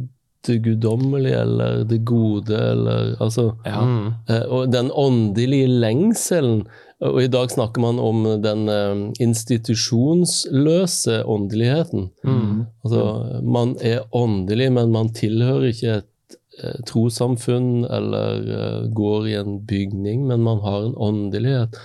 det 0.48 0.58
guddommelige 0.66 1.40
eller 1.42 1.84
det 1.88 2.02
gode 2.06 2.56
eller 2.58 3.14
Altså 3.24 3.54
ja. 3.66 3.82
Mm. 3.82 4.08
Eh, 4.30 4.46
Og 4.52 4.72
den 4.74 4.90
åndelige 4.92 5.68
lengselen 5.68 6.66
Og 7.00 7.22
i 7.24 7.28
dag 7.28 7.52
snakker 7.52 7.82
man 7.84 8.00
om 8.00 8.24
den 8.44 8.68
eh, 8.70 9.12
institusjonsløse 9.24 11.24
åndeligheten. 11.26 12.10
Mm. 12.24 12.66
Altså, 12.84 13.04
man 13.44 13.76
er 13.82 14.04
åndelig, 14.16 14.70
men 14.72 14.92
man 14.92 15.10
tilhører 15.14 15.66
ikke 15.74 15.98
et 16.00 16.38
eh, 16.64 16.80
trossamfunn 16.88 17.84
eller 17.90 18.88
går 18.96 19.28
i 19.28 19.36
en 19.42 19.58
bygning, 19.68 20.24
men 20.30 20.44
man 20.48 20.60
har 20.64 20.86
en 20.88 20.96
åndelighet. 20.96 21.76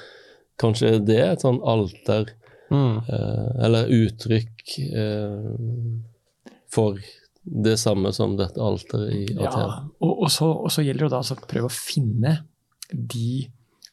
Kanskje 0.62 0.98
det 1.06 1.18
er 1.18 1.32
et 1.36 1.42
sånn 1.46 1.60
alter, 1.62 2.34
Mm. 2.70 2.98
eller 3.64 3.88
uttrykk 3.88 4.74
for 6.68 6.98
det 7.48 7.76
samme 7.80 8.12
som 8.16 8.36
dette 8.38 8.60
alteret 8.62 9.14
i 9.14 9.22
Aten. 9.36 9.44
Ja, 9.44 9.78
og, 10.04 10.12
og, 10.12 10.28
så, 10.32 10.50
og 10.52 10.72
så 10.72 10.84
gjelder 10.84 11.06
det 11.06 11.14
da 11.14 11.22
altså 11.22 11.38
å 11.38 11.48
prøve 11.48 11.70
å 11.70 11.74
finne 11.74 12.34
de 12.92 13.48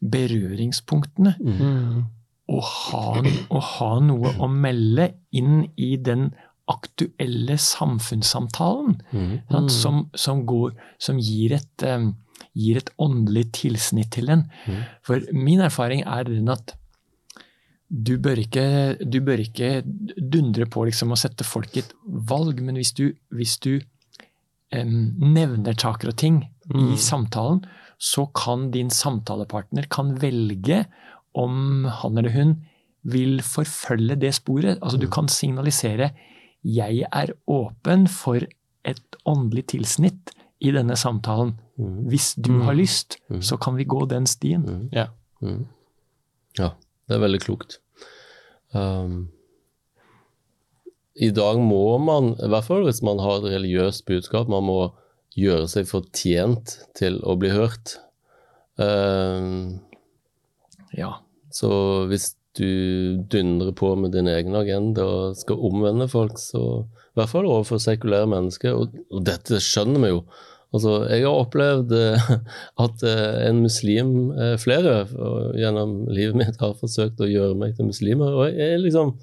berøringspunktene. 0.05 1.35
Mm. 1.39 2.03
Og 2.55 2.62
ha, 2.62 3.05
og 3.50 3.63
ha 3.71 3.93
noe 4.05 4.35
å 4.38 4.50
melde 4.51 5.09
inn 5.35 5.63
i 5.81 5.95
den 5.97 6.29
aktuelle 6.71 7.57
samfunnssamtalen. 7.62 9.00
Mm. 9.12 9.33
sant, 9.51 9.74
Som, 9.74 10.05
som, 10.17 10.45
går, 10.50 10.75
som 11.01 11.19
gir, 11.21 11.55
et, 11.57 11.85
um, 11.85 12.12
gir 12.57 12.81
et 12.81 12.91
åndelig 13.01 13.47
tilsnitt 13.62 14.13
til 14.17 14.31
den. 14.31 14.47
Mm. 14.65 14.81
For 15.05 15.25
min 15.33 15.63
erfaring 15.65 16.05
er 16.05 16.27
den 16.29 16.51
at 16.53 16.75
du 17.89 18.18
bør 18.18 18.39
ikke, 18.42 18.98
du 19.10 19.20
bør 19.22 19.39
ikke 19.44 19.84
dundre 20.32 20.65
på 20.65 20.86
liksom 20.88 21.12
å 21.13 21.18
sette 21.18 21.44
folk 21.46 21.75
i 21.77 21.80
et 21.84 21.94
valg, 22.06 22.60
men 22.62 22.75
hvis 22.75 22.94
du, 22.98 23.13
hvis 23.32 23.58
du 23.62 23.80
em, 24.74 25.13
nevner 25.22 25.74
saker 25.77 26.10
og 26.10 26.15
ting 26.18 26.39
i 26.44 26.74
Mm. 26.74 26.96
samtalen, 26.98 27.62
så 28.00 28.25
kan 28.34 28.72
din 28.72 28.89
samtalepartner 28.89 29.86
kan 29.89 30.15
velge 30.20 30.86
om 31.36 31.86
han 31.86 32.18
eller 32.18 32.32
hun 32.34 32.56
vil 33.04 33.38
forfølge 33.46 34.18
det 34.20 34.34
sporet. 34.34 34.80
Altså 34.82 34.98
Du 35.00 35.08
kan 35.08 35.27
signalisere 35.27 36.12
'jeg 36.63 37.06
er 37.13 37.27
åpen 37.48 38.08
for 38.10 38.39
et 38.84 39.15
åndelig 39.25 39.68
tilsnitt 39.68 40.32
i 40.60 40.72
denne 40.72 40.94
samtalen'. 40.98 41.54
Mhm. 41.77 42.10
Hvis 42.10 42.34
du 42.42 42.51
Mm. 42.51 42.62
har 42.65 42.74
lyst, 42.74 43.18
Mm. 43.30 43.42
så 43.42 43.58
kan 43.60 43.75
vi 43.75 43.86
gå 43.86 44.08
den 44.10 44.25
stien. 44.25 44.89
Ja. 44.92 45.08
Ja, 46.58 46.72
det 47.07 47.17
er 47.17 47.24
veldig 47.24 47.41
klokt. 47.43 47.79
Um, 48.75 49.27
I 51.15 51.29
dag 51.31 51.59
må 51.63 51.97
man, 52.03 52.33
i 52.43 52.50
hvert 52.51 52.67
fall 52.67 52.85
hvis 52.88 53.03
man 53.05 53.21
har 53.24 53.39
et 53.39 53.51
religiøst 53.55 54.05
budskap, 54.09 54.50
man 54.51 54.65
må 54.67 54.79
gjøre 55.35 55.67
seg 55.71 55.88
fortjent 55.89 56.77
til 56.97 57.19
å 57.24 57.35
bli 57.39 57.51
hørt. 57.55 57.97
Um, 58.79 59.79
Ja. 60.95 61.17
så 61.51 61.69
hvis 62.07 62.33
du 62.55 63.19
dundrer 63.31 63.71
på 63.75 63.93
med 64.00 64.13
din 64.15 64.27
egen 64.31 64.55
agenda 64.55 65.03
og 65.03 65.38
skal 65.39 65.59
omvende 65.59 66.07
folk, 66.12 66.38
så 66.39 66.83
i 66.83 67.19
hvert 67.19 67.31
fall 67.31 67.47
overfor 67.47 67.79
sekulære 67.83 68.27
mennesker, 68.31 68.75
og, 68.75 68.95
og 69.12 69.24
dette 69.27 69.59
skjønner 69.63 70.03
vi 70.03 70.12
jo. 70.13 70.21
Altså, 70.75 70.96
jeg 71.08 71.24
har 71.24 71.44
opplevd 71.44 71.94
eh, 71.96 72.32
at 72.86 73.05
eh, 73.08 73.38
en 73.48 73.62
muslim, 73.63 74.12
eh, 74.36 74.55
flere 74.62 75.05
gjennom 75.55 76.01
livet 76.12 76.39
mitt, 76.41 76.60
har 76.60 76.75
forsøkt 76.79 77.24
å 77.24 77.29
gjøre 77.29 77.55
meg 77.60 77.77
til 77.77 77.89
muslimer, 77.91 78.36
og 78.36 78.51
jeg 78.51 78.84
liksom 78.84 79.15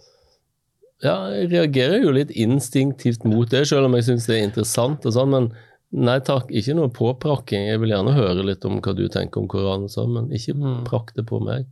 ja, 1.03 1.17
jeg 1.35 1.49
reagerer 1.51 2.05
jo 2.05 2.13
litt 2.15 2.31
instinktivt 2.39 3.25
mot 3.27 3.51
det, 3.51 3.65
selv 3.67 3.89
om 3.89 3.97
jeg 3.99 4.07
syns 4.07 4.29
det 4.29 4.37
er 4.37 4.45
interessant 4.47 5.07
og 5.09 5.17
sånn, 5.17 5.33
men 5.35 5.49
nei 5.93 6.21
takk, 6.25 6.53
ikke 6.55 6.77
noe 6.79 6.93
påprakking. 6.95 7.67
Jeg 7.73 7.81
vil 7.83 7.91
gjerne 7.93 8.15
høre 8.15 8.45
litt 8.47 8.63
om 8.69 8.79
hva 8.79 8.95
du 8.97 9.03
tenker 9.11 9.43
om 9.43 9.49
Koranen 9.51 9.91
sånn, 9.91 10.15
men 10.15 10.31
ikke 10.31 10.55
Mm. 10.55 10.85
prakk 10.87 11.11
det 11.17 11.27
på 11.27 11.41
meg. 11.43 11.67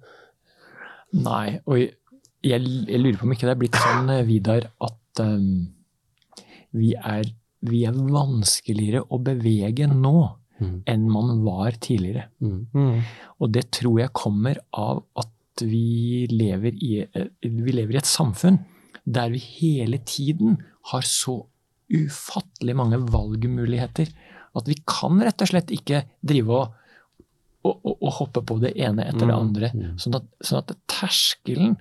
Nei, 1.14 1.60
og 1.64 1.78
jeg, 1.78 1.94
jeg, 2.42 3.00
lurer 3.00 3.20
på 3.20 3.28
om 3.28 3.32
ikke 3.36 3.46
det 3.46 3.54
er 3.54 3.62
blitt 3.62 3.78
sånn, 3.78 4.10
Vidar, 4.26 4.66
at 4.82 5.22
um, 5.22 5.70
vi, 6.74 6.94
er, 6.94 7.30
vi 7.62 7.84
er 7.88 7.92
vanskeligere 7.92 9.02
å 9.10 9.18
bevege 9.22 9.86
nå 9.90 10.36
Mm. 10.60 10.82
enn 10.86 11.06
man 11.08 11.38
var 11.42 11.70
tidligere. 11.80 12.26
Mm. 12.42 12.66
Mm. 12.74 12.98
Og 13.40 13.50
det 13.52 13.70
tror 13.72 13.98
jeg 14.02 14.12
kommer 14.12 14.58
av 14.76 14.98
at 15.16 15.62
vi 15.64 16.26
lever 16.30 16.74
i, 16.84 17.00
eh, 17.00 17.28
vi 17.40 17.72
lever 17.72 17.94
i 17.94 17.96
et 17.96 18.04
samfunn 18.04 18.58
der 19.06 19.30
vi 19.32 19.38
hele 19.38 19.96
tiden 20.04 20.58
har 20.92 21.00
så 21.00 21.46
ufattelig 21.90 22.76
mange 22.76 22.98
valgmuligheter 23.10 24.12
at 24.54 24.68
vi 24.68 24.76
kan 24.86 25.16
rett 25.24 25.40
og 25.40 25.48
slett 25.48 25.72
ikke 25.72 26.02
drive 26.22 26.50
og, 26.50 26.76
og, 27.64 27.80
og, 27.80 27.96
og 28.02 28.12
hoppe 28.20 28.42
på 28.44 28.60
det 28.60 28.74
ene 28.76 29.04
etter 29.08 29.26
det 29.26 29.34
Mm, 29.34 29.40
andre. 29.40 29.72
mm. 29.74 29.96
Sånn 29.98 30.14
at, 30.20 30.28
sånn 30.44 30.58
at 30.60 30.76
terskelen 30.92 31.76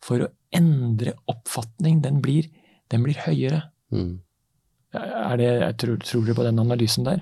for 0.00 0.22
å 0.22 0.30
endre 0.54 1.14
oppfatning, 1.26 2.00
den 2.02 2.20
blir, 2.22 2.46
den 2.90 3.02
blir 3.02 3.18
høyere. 3.26 3.64
Mm. 3.90 4.20
Er 4.94 5.36
det, 5.38 5.48
jeg 5.60 5.76
tror, 5.78 5.96
tror 6.02 6.24
du 6.26 6.34
på 6.34 6.42
den 6.46 6.58
analysen 6.58 7.04
der? 7.06 7.20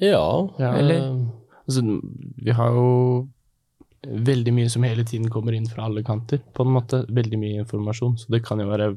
Ja, 0.00 0.48
Ja, 0.58 0.72
Eller- 0.76 0.94
eh, 1.10 1.26
Altså, 1.68 1.82
vi 2.42 2.50
har 2.50 2.70
jo 2.72 3.28
veldig 4.06 4.52
mye 4.54 4.70
som 4.70 4.82
hele 4.82 5.04
tiden 5.04 5.28
kommer 5.28 5.52
inn 5.54 5.66
fra 5.68 5.84
alle 5.84 6.02
kanter, 6.02 6.38
på 6.54 6.64
en 6.64 6.72
måte. 6.72 7.04
Veldig 7.12 7.38
mye 7.38 7.58
informasjon, 7.62 8.16
så 8.16 8.26
det 8.30 8.42
kan 8.42 8.58
jo 8.58 8.66
være 8.70 8.96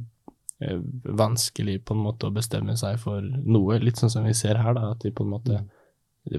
eh, 0.62 0.78
vanskelig 1.04 1.84
på 1.84 1.92
en 1.96 2.04
måte 2.06 2.30
å 2.30 2.34
bestemme 2.34 2.78
seg 2.78 2.98
for 3.00 3.20
noe. 3.22 3.80
Litt 3.80 3.96
sånn 3.98 4.10
som 4.12 4.24
vi 4.24 4.32
ser 4.34 4.56
her, 4.56 4.74
da, 4.74 4.92
at 4.92 5.00
de 5.00 5.12
på 5.12 5.24
en 5.26 5.32
måte 5.32 5.66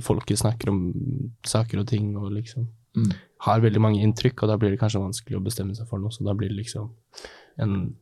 Folket 0.01 0.39
snakker 0.39 0.69
om 0.71 1.33
saker 1.45 1.81
og 1.81 1.87
ting 1.89 2.17
og 2.17 2.31
liksom 2.31 2.69
Mm. 2.97 3.13
har 3.41 3.61
veldig 3.61 3.81
mange 3.81 4.01
inntrykk, 4.01 4.43
og 4.45 4.49
da 4.49 4.57
blir 4.57 4.71
det 4.71 4.79
kanskje 4.79 5.01
vanskelig 5.03 5.37
å 5.41 5.43
bestemme 5.45 5.75
seg 5.75 5.89
for 5.89 5.99
noe, 5.99 6.09
så 6.11 6.23
da 6.25 6.33
blir 6.35 6.49
det 6.51 6.59
liksom 6.65 6.89
en 7.59 7.97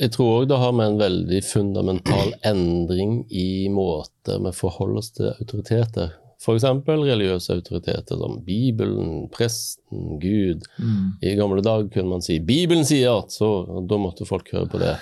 Jeg 0.00 0.12
tror 0.14 0.40
òg 0.40 0.48
det 0.50 0.58
har 0.60 0.72
med 0.76 0.92
en 0.92 1.00
veldig 1.00 1.42
fundamental 1.44 2.32
endring 2.46 3.20
i 3.30 3.68
måte 3.72 4.38
vi 4.44 4.54
forholder 4.56 5.02
oss 5.02 5.12
til 5.16 5.30
autoriteter. 5.34 6.16
F.eks. 6.38 6.64
religiøse 6.86 7.56
autoriteter 7.56 8.18
som 8.20 8.36
Bibelen, 8.46 9.24
presten, 9.34 10.20
Gud. 10.22 10.62
Mm. 10.78 11.16
I 11.18 11.34
gamle 11.34 11.64
dager 11.66 11.88
kunne 11.90 12.12
man 12.14 12.22
si 12.22 12.38
'Bibelen 12.38 12.86
sier 12.86 13.18
at', 13.18 13.34
så 13.34 13.66
da 13.90 13.98
måtte 13.98 14.26
folk 14.26 14.52
høre 14.54 14.68
på 14.70 14.78
det. 14.78 14.94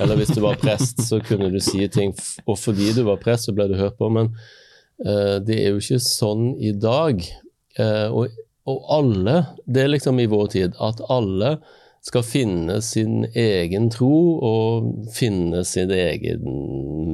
Eller 0.00 0.16
hvis 0.16 0.30
du 0.36 0.40
var 0.44 0.60
prest, 0.62 1.02
så 1.02 1.18
kunne 1.18 1.50
du 1.50 1.58
si 1.58 1.88
ting, 1.88 2.14
og 2.46 2.58
fordi 2.58 2.92
du 2.94 3.02
var 3.10 3.18
prest, 3.18 3.48
så 3.48 3.56
ble 3.56 3.66
du 3.68 3.74
hørt 3.74 3.98
på. 3.98 4.08
Men 4.08 4.30
uh, 5.02 5.42
det 5.42 5.58
er 5.64 5.74
jo 5.74 5.82
ikke 5.82 5.98
sånn 5.98 6.52
i 6.62 6.70
dag. 6.70 7.26
Uh, 7.74 8.08
og, 8.14 8.38
og 8.70 8.86
alle, 8.94 9.40
det 9.66 9.82
er 9.82 9.96
liksom 9.96 10.22
i 10.22 10.30
vår 10.30 10.46
tid, 10.54 10.78
at 10.78 11.02
alle 11.10 11.56
skal 12.04 12.22
finne 12.26 12.80
sin 12.84 13.22
egen 13.32 13.86
tro 13.90 14.10
og 14.44 14.88
finne 15.16 15.62
sin 15.64 15.88
egen 15.94 16.42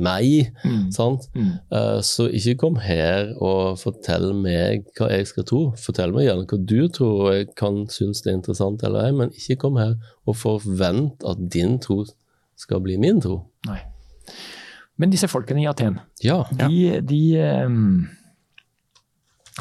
meg. 0.03 0.49
Mm. 0.65 0.89
sant? 0.95 1.29
Mm. 1.37 1.53
Eh, 1.73 2.01
Så 2.03 2.27
ikke 2.35 2.57
kom 2.65 2.77
her 2.83 3.31
og 3.39 3.79
fortell 3.79 4.33
meg 4.35 4.89
hva 4.99 5.11
jeg 5.13 5.29
skal 5.31 5.47
tro. 5.47 5.61
Fortell 5.79 6.11
meg 6.17 6.27
gjerne 6.27 6.47
hva 6.51 6.59
du 6.67 6.89
tror, 6.89 7.15
og 7.29 7.35
jeg 7.37 7.49
kan 7.57 7.85
synes 7.89 8.23
det 8.25 8.33
er 8.33 8.39
interessant 8.41 8.83
eller 8.83 9.07
ei, 9.07 9.13
men 9.13 9.31
ikke 9.37 9.61
kom 9.63 9.79
her 9.79 9.95
og 10.27 10.37
forvent 10.37 11.23
at 11.29 11.39
din 11.55 11.79
tro 11.79 12.03
skal 12.59 12.83
bli 12.85 12.99
min 13.01 13.21
tro. 13.23 13.45
Nei. 13.71 13.79
Men 15.01 15.11
disse 15.15 15.29
folkene 15.33 15.63
i 15.63 15.69
Aten, 15.71 16.01
Ja. 16.23 16.43
de, 16.53 16.99
de 17.01 17.21
em, 17.41 18.09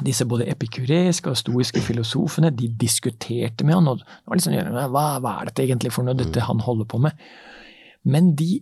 disse 0.06 0.25
både 0.29 0.48
epikureiske 0.51 1.32
og 1.32 1.38
stoiske 1.39 1.82
filosofene 1.84 2.51
de 2.56 2.70
diskuterte 2.82 3.65
med 3.68 3.77
han. 3.77 3.88
og 3.91 4.01
det 4.01 4.29
var 4.29 4.39
liksom, 4.39 4.58
hva, 4.94 5.06
hva 5.24 5.36
er 5.36 5.50
dette 5.50 5.65
egentlig 5.65 5.94
for 5.96 6.08
noe, 6.08 6.18
dette 6.18 6.46
han 6.46 6.63
holder 6.65 6.89
på 6.89 7.01
med? 7.03 7.24
Men 8.10 8.34
de, 8.39 8.60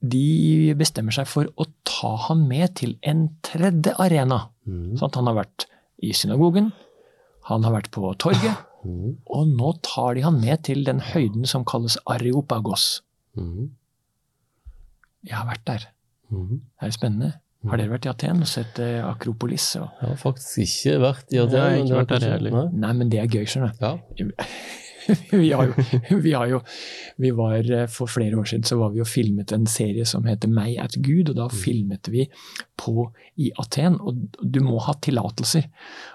de 0.00 0.74
bestemmer 0.78 1.14
seg 1.14 1.28
for 1.30 1.50
å 1.56 1.68
ta 1.86 2.14
han 2.28 2.46
med 2.48 2.76
til 2.80 2.96
en 3.06 3.28
tredje 3.46 3.94
arena. 4.02 4.46
Mm. 4.66 4.96
Sånn 5.00 5.14
han 5.18 5.30
har 5.30 5.42
vært 5.42 5.68
i 6.00 6.14
synagogen, 6.16 6.72
han 7.48 7.66
har 7.66 7.74
vært 7.76 7.90
på 7.94 8.14
torget, 8.20 8.64
mm. 8.86 9.20
og 9.28 9.54
nå 9.54 9.74
tar 9.86 10.16
de 10.16 10.24
han 10.26 10.40
med 10.40 10.64
til 10.68 10.84
den 10.88 11.02
høyden 11.12 11.46
som 11.48 11.66
kalles 11.68 11.98
Areopagos. 12.08 13.02
Mm. 13.38 13.70
Jeg 15.26 15.36
har 15.36 15.48
vært 15.48 15.66
der. 15.68 15.88
Mhm. 16.30 16.60
Det 16.80 16.86
er 16.88 16.94
spennende. 16.94 17.32
Har 17.68 17.76
dere 17.76 17.92
vært 17.92 18.06
i 18.06 18.08
Aten 18.08 18.40
og 18.40 18.48
sett 18.48 18.78
eh, 18.80 19.02
Akropolis? 19.04 19.66
Og... 19.76 19.88
Jeg 20.00 20.14
har 20.14 20.20
faktisk 20.22 20.62
ikke 20.64 20.94
vært 21.02 21.34
i 21.34 21.40
Aten. 21.42 21.82
Ikke 21.82 21.90
men 21.90 21.90
det 21.90 21.98
der 21.98 22.06
kanskje-. 22.14 22.54
Nei? 22.54 22.68
Nei, 22.86 22.92
men 23.02 23.10
det 23.12 23.20
er 23.20 23.28
gøy, 23.28 23.44
skjønner 23.44 23.74
du. 23.76 23.84
Ja. 23.84 24.46
vi 25.42 25.50
har 25.52 25.68
jo, 25.70 25.84
vi 26.22 26.32
har 26.32 26.50
jo 26.50 26.60
vi 27.20 27.30
var, 27.36 27.58
eh, 27.70 27.86
For 27.90 28.10
flere 28.10 28.38
år 28.38 28.48
siden 28.48 28.66
så 28.68 28.78
var 28.80 28.92
vi 28.94 29.02
og 29.02 29.08
filmet 29.08 29.52
en 29.52 29.66
serie 29.70 30.06
som 30.08 30.26
heter 30.28 30.50
Meg 30.50 30.78
at 30.82 30.96
Gud, 31.02 31.32
og 31.32 31.38
da 31.38 31.48
filmet 31.52 32.10
vi 32.12 32.26
på 32.80 33.06
i 33.40 33.50
Aten. 33.60 33.98
Og 34.00 34.36
du 34.40 34.60
må 34.64 34.80
ha 34.86 34.94
tillatelser. 35.02 35.68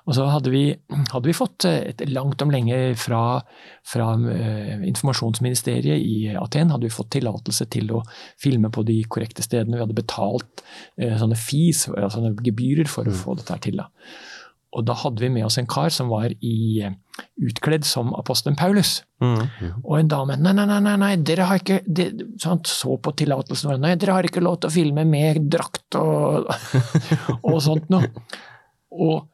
Og 0.06 0.18
så 0.18 0.28
hadde 0.32 0.54
vi, 0.54 0.66
hadde 1.12 1.26
vi 1.30 1.38
fått 1.38 1.68
eh, 1.70 2.06
langt 2.12 2.42
om 2.46 2.54
lenge 2.54 2.80
fra, 3.00 3.24
fra 3.86 4.12
eh, 4.34 4.86
informasjonsministeriet 4.92 6.02
i 6.02 6.36
Aten 6.40 6.74
hadde 6.74 6.90
vi 6.90 6.96
fått 6.96 7.14
tillatelse 7.18 7.70
til 7.74 7.92
å 7.96 8.04
filme 8.42 8.72
på 8.74 8.86
de 8.88 9.02
korrekte 9.10 9.46
stedene. 9.46 9.78
Vi 9.78 9.86
hadde 9.86 9.98
betalt 9.98 10.64
sånne 10.96 11.38
fees, 11.40 11.86
altså 11.92 12.20
sånne 12.20 12.46
gebyrer, 12.46 12.88
for 12.90 13.08
å 13.08 13.14
få 13.16 13.36
dette 13.40 13.58
til. 13.68 13.82
da. 13.82 13.90
Og 14.76 14.84
da 14.88 14.96
hadde 15.00 15.24
vi 15.24 15.32
med 15.32 15.46
oss 15.48 15.58
en 15.60 15.70
kar 15.72 15.94
som 15.94 16.10
var 16.12 16.34
i, 16.44 16.82
eh, 16.84 16.96
utkledd 17.40 17.86
som 17.88 18.12
apostelen 18.18 18.58
Paulus. 18.60 18.98
Mm. 19.24 19.46
Og 19.84 19.94
en 20.00 20.12
dame 20.12 20.36
nei, 20.38 20.52
nei, 20.58 20.66
nei, 20.68 20.96
nei, 21.00 21.14
dere 21.24 21.48
har 21.50 21.62
ikke 21.62 21.80
de, 21.88 22.10
sant, 22.42 22.68
så 22.68 22.98
på 23.00 23.14
tillatelsen 23.16 23.72
vår. 23.72 23.80
Nei, 23.82 23.94
dere 24.02 24.18
har 24.18 24.28
ikke 24.28 24.44
lov 24.44 24.60
til 24.60 24.72
å 24.72 24.76
filme 24.76 25.06
med 25.08 25.48
drakt 25.54 25.96
og, 26.00 26.52
og 27.48 27.58
sånt 27.64 27.88
noe. 27.94 28.12
Og, 28.96 29.26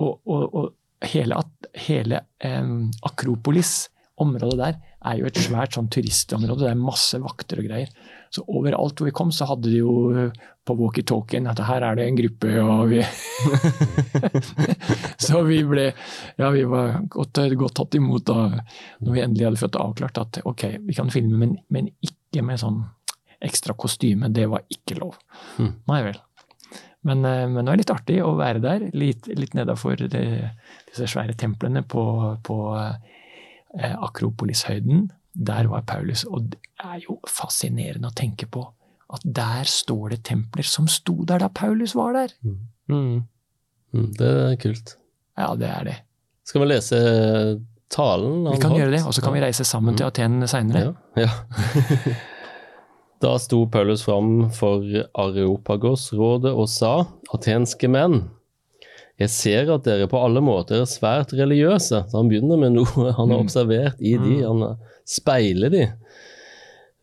og, 0.00 0.16
og 0.28 0.72
hele, 1.12 1.42
hele 1.86 2.22
um, 2.44 2.88
Akropolis, 3.06 3.90
området 4.16 4.58
der, 4.62 4.78
er 5.06 5.18
jo 5.20 5.28
et 5.28 5.40
svært 5.44 5.76
sånn 5.76 5.90
turistområde. 5.92 6.64
Det 6.64 6.72
er 6.72 6.80
masse 6.80 7.20
vakter 7.20 7.60
og 7.60 7.68
greier. 7.68 7.92
Så 8.30 8.44
overalt 8.46 8.98
hvor 8.98 9.08
vi 9.08 9.14
kom, 9.14 9.32
så 9.32 9.48
hadde 9.48 9.70
de 9.70 9.80
jo 9.80 9.94
eh, 10.12 10.44
på 10.66 10.74
walkietalkien 10.78 11.46
at 11.50 11.62
her 11.68 11.84
er 11.86 11.98
det 11.98 12.08
en 12.08 12.18
gruppe, 12.18 12.52
og 12.62 12.90
vi 12.90 13.02
Så 15.26 15.42
vi 15.46 15.60
ble 15.68 15.86
Ja, 16.40 16.50
vi 16.54 16.64
var 16.68 17.00
godt, 17.12 17.40
godt 17.54 17.76
tatt 17.78 17.96
imot 17.98 18.26
da 18.26 18.48
når 18.50 19.12
vi 19.12 19.22
endelig 19.22 19.48
hadde 19.48 19.62
fått 19.62 19.80
avklart 19.80 20.22
at 20.22 20.40
ok, 20.44 20.68
vi 20.88 20.96
kan 20.96 21.12
filme, 21.14 21.38
men, 21.38 21.56
men 21.70 21.92
ikke 22.04 22.44
med 22.46 22.62
sånn 22.62 22.82
ekstra 23.46 23.76
kostyme. 23.78 24.30
Det 24.32 24.46
var 24.50 24.64
ikke 24.72 24.96
lov. 24.98 25.18
Mm. 25.60 25.74
Nei 25.90 26.00
vel. 26.08 26.22
Men, 27.06 27.24
eh, 27.24 27.44
men 27.48 27.62
det 27.62 27.70
var 27.70 27.80
litt 27.82 27.94
artig 27.94 28.16
å 28.24 28.32
være 28.38 28.62
der, 28.64 28.88
litt, 28.96 29.28
litt 29.30 29.54
nedafor 29.54 30.00
disse 30.08 31.06
svære 31.06 31.36
templene 31.38 31.84
på, 31.86 32.02
på 32.46 32.56
eh, 32.80 33.94
Akropolishøyden. 33.94 35.06
Der 35.36 35.68
var 35.68 35.84
Paulus, 35.84 36.24
og 36.24 36.50
det 36.54 36.60
er 36.80 37.00
jo 37.04 37.18
fascinerende 37.28 38.08
å 38.08 38.16
tenke 38.16 38.48
på 38.48 38.64
at 39.12 39.22
der 39.22 39.68
står 39.70 40.16
det 40.16 40.22
templer 40.26 40.66
som 40.66 40.88
sto 40.90 41.20
der 41.28 41.44
da 41.44 41.50
Paulus 41.52 41.94
var 41.94 42.16
der. 42.16 42.32
Mm. 42.42 43.26
Mm, 43.92 44.08
det 44.16 44.30
er 44.30 44.56
kult. 44.62 44.96
Ja, 45.36 45.52
det 45.58 45.68
er 45.68 45.84
det. 45.86 45.96
Skal 46.46 46.62
vi 46.62 46.70
lese 46.70 47.00
talen 47.92 48.46
Vi 48.50 48.58
kan 48.62 48.74
gjøre 48.74 48.96
det, 48.96 49.02
og 49.06 49.14
så 49.14 49.22
kan 49.22 49.34
vi 49.36 49.42
reise 49.44 49.66
sammen 49.66 49.98
til 49.98 50.08
Aten 50.08 50.40
seinere. 50.50 50.94
Ja. 51.18 51.28
ja. 51.28 52.14
da 53.24 53.36
sto 53.42 53.64
Paulus 53.70 54.04
fram 54.06 54.48
for 54.54 54.82
Areopagos-rådet 55.14 56.52
og 56.54 56.68
sa, 56.70 56.96
atenske 57.34 57.90
menn, 57.90 58.24
jeg 59.16 59.32
ser 59.32 59.70
at 59.72 59.86
dere 59.86 60.08
på 60.10 60.20
alle 60.20 60.42
måter 60.44 60.82
er 60.82 60.88
svært 60.90 61.32
religiøse. 61.36 62.02
Så 62.04 62.18
han 62.18 62.28
begynner 62.28 62.60
med 62.60 62.74
noe 62.76 63.12
han 63.18 63.32
har 63.32 63.40
observert 63.40 64.00
i 64.00 64.16
de, 64.20 64.40
han 64.44 64.76
speiler 65.08 65.72
de. 65.72 65.84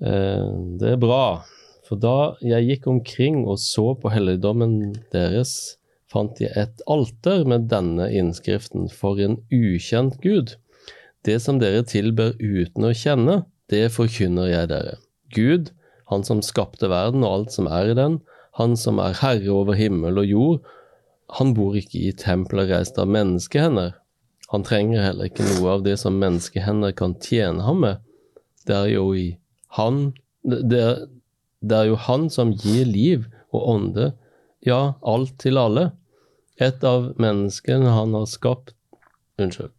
Eh, 0.03 0.49
Det 0.81 0.91
er 0.93 0.99
bra, 1.01 1.43
for 1.87 1.99
da 1.99 2.17
jeg 2.45 2.67
gikk 2.69 2.89
omkring 2.91 3.43
og 3.47 3.57
så 3.61 3.93
på 3.99 4.11
helligdommen 4.13 4.93
deres, 5.13 5.77
fant 6.13 6.37
jeg 6.41 6.53
et 6.59 6.83
alter 6.85 7.41
med 7.49 7.65
denne 7.71 8.05
innskriften 8.13 8.85
for 8.93 9.17
en 9.23 9.39
ukjent 9.49 10.19
Gud. 10.21 10.53
Det 11.25 11.39
som 11.41 11.57
dere 11.61 11.81
tilber 11.87 12.35
uten 12.37 12.85
å 12.85 12.93
kjenne, 12.93 13.39
det 13.71 13.87
forkynner 13.95 14.51
jeg 14.51 14.69
dere. 14.69 14.99
Gud, 15.33 15.71
han 16.11 16.21
som 16.27 16.43
skapte 16.45 16.91
verden 16.91 17.23
og 17.25 17.31
alt 17.39 17.55
som 17.55 17.69
er 17.71 17.89
i 17.89 17.97
den, 17.97 18.19
han 18.59 18.75
som 18.77 18.99
er 19.01 19.15
herre 19.17 19.49
over 19.49 19.73
himmel 19.79 20.19
og 20.21 20.29
jord, 20.29 20.73
han 21.39 21.53
bor 21.57 21.77
ikke 21.77 21.99
i 22.09 22.13
tempelet 22.17 22.69
reist 22.69 22.99
av 23.01 23.09
menneskehender. 23.09 23.95
Han 24.53 24.65
trenger 24.67 25.01
heller 25.01 25.29
ikke 25.31 25.45
noe 25.47 25.77
av 25.77 25.85
det 25.85 25.95
som 26.01 26.19
menneskehender 26.21 26.93
kan 26.97 27.15
tjene 27.23 27.65
ham 27.65 27.81
med. 27.85 28.03
Det 28.67 28.75
er 28.77 28.91
jo 28.93 29.07
i 29.17 29.31
han 29.77 30.11
det 30.43 30.83
det 31.63 31.77
er 31.77 31.87
jo 31.87 31.99
han 32.09 32.27
som 32.27 32.51
gir 32.59 32.83
liv 32.83 33.27
og 33.55 33.67
ånde, 33.71 34.09
ja, 34.67 34.95
alt 34.99 35.37
til 35.39 35.59
alle. 35.61 35.91
Et 36.59 36.83
av 36.83 37.13
menneskene 37.21 37.93
han 37.95 38.15
har 38.17 38.27
skapt 38.29 38.75
Unnskyld. 39.41 39.71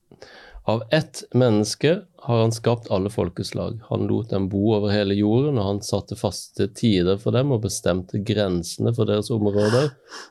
Av 0.67 0.83
ett 0.91 1.25
menneske 1.35 2.03
har 2.17 2.41
han 2.41 2.53
skapt 2.53 2.91
alle 2.91 3.11
folkeslag. 3.11 3.81
Han 3.91 4.07
lot 4.07 4.31
dem 4.31 4.49
bo 4.49 4.71
over 4.79 4.95
hele 4.95 5.15
jorden, 5.15 5.59
og 5.61 5.67
han 5.67 5.81
satte 5.85 6.17
faste 6.17 6.71
tider 6.73 7.19
for 7.21 7.37
dem 7.37 7.53
og 7.53 7.67
bestemte 7.67 8.23
grensene 8.25 8.95
for 8.97 9.05
deres 9.11 9.29
områder. 9.35 9.91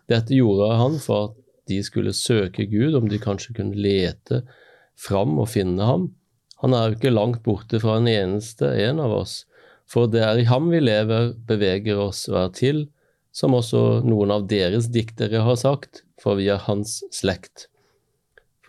Dette 0.09 0.33
gjorde 0.33 0.71
han 0.79 0.97
for 1.03 1.27
at 1.27 1.35
de 1.69 1.77
skulle 1.85 2.15
søke 2.17 2.65
Gud, 2.65 2.97
om 2.97 3.05
de 3.11 3.21
kanskje 3.21 3.53
kunne 3.59 3.77
lete 3.77 4.41
fram 4.97 5.37
og 5.37 5.51
finne 5.53 5.85
ham. 5.85 6.07
Han 6.65 6.73
er 6.73 6.87
jo 6.87 6.97
ikke 6.97 7.13
langt 7.13 7.43
borte 7.45 7.77
fra 7.83 7.99
en 7.99 8.09
eneste 8.09 8.71
en 8.87 9.03
av 9.03 9.13
oss, 9.19 9.43
for 9.85 10.09
det 10.09 10.23
er 10.25 10.41
i 10.41 10.47
ham 10.49 10.71
vi 10.73 10.79
lever, 10.81 11.35
beveger 11.45 12.01
oss 12.01 12.25
og 12.31 12.39
er 12.41 12.49
til, 12.57 12.81
som 13.33 13.53
også 13.53 14.01
noen 14.05 14.33
av 14.33 14.47
deres 14.49 14.89
diktere 14.93 15.43
har 15.45 15.61
sagt, 15.61 16.01
for 16.21 16.41
vi 16.41 16.49
er 16.49 16.65
hans 16.65 17.03
slekt. 17.13 17.67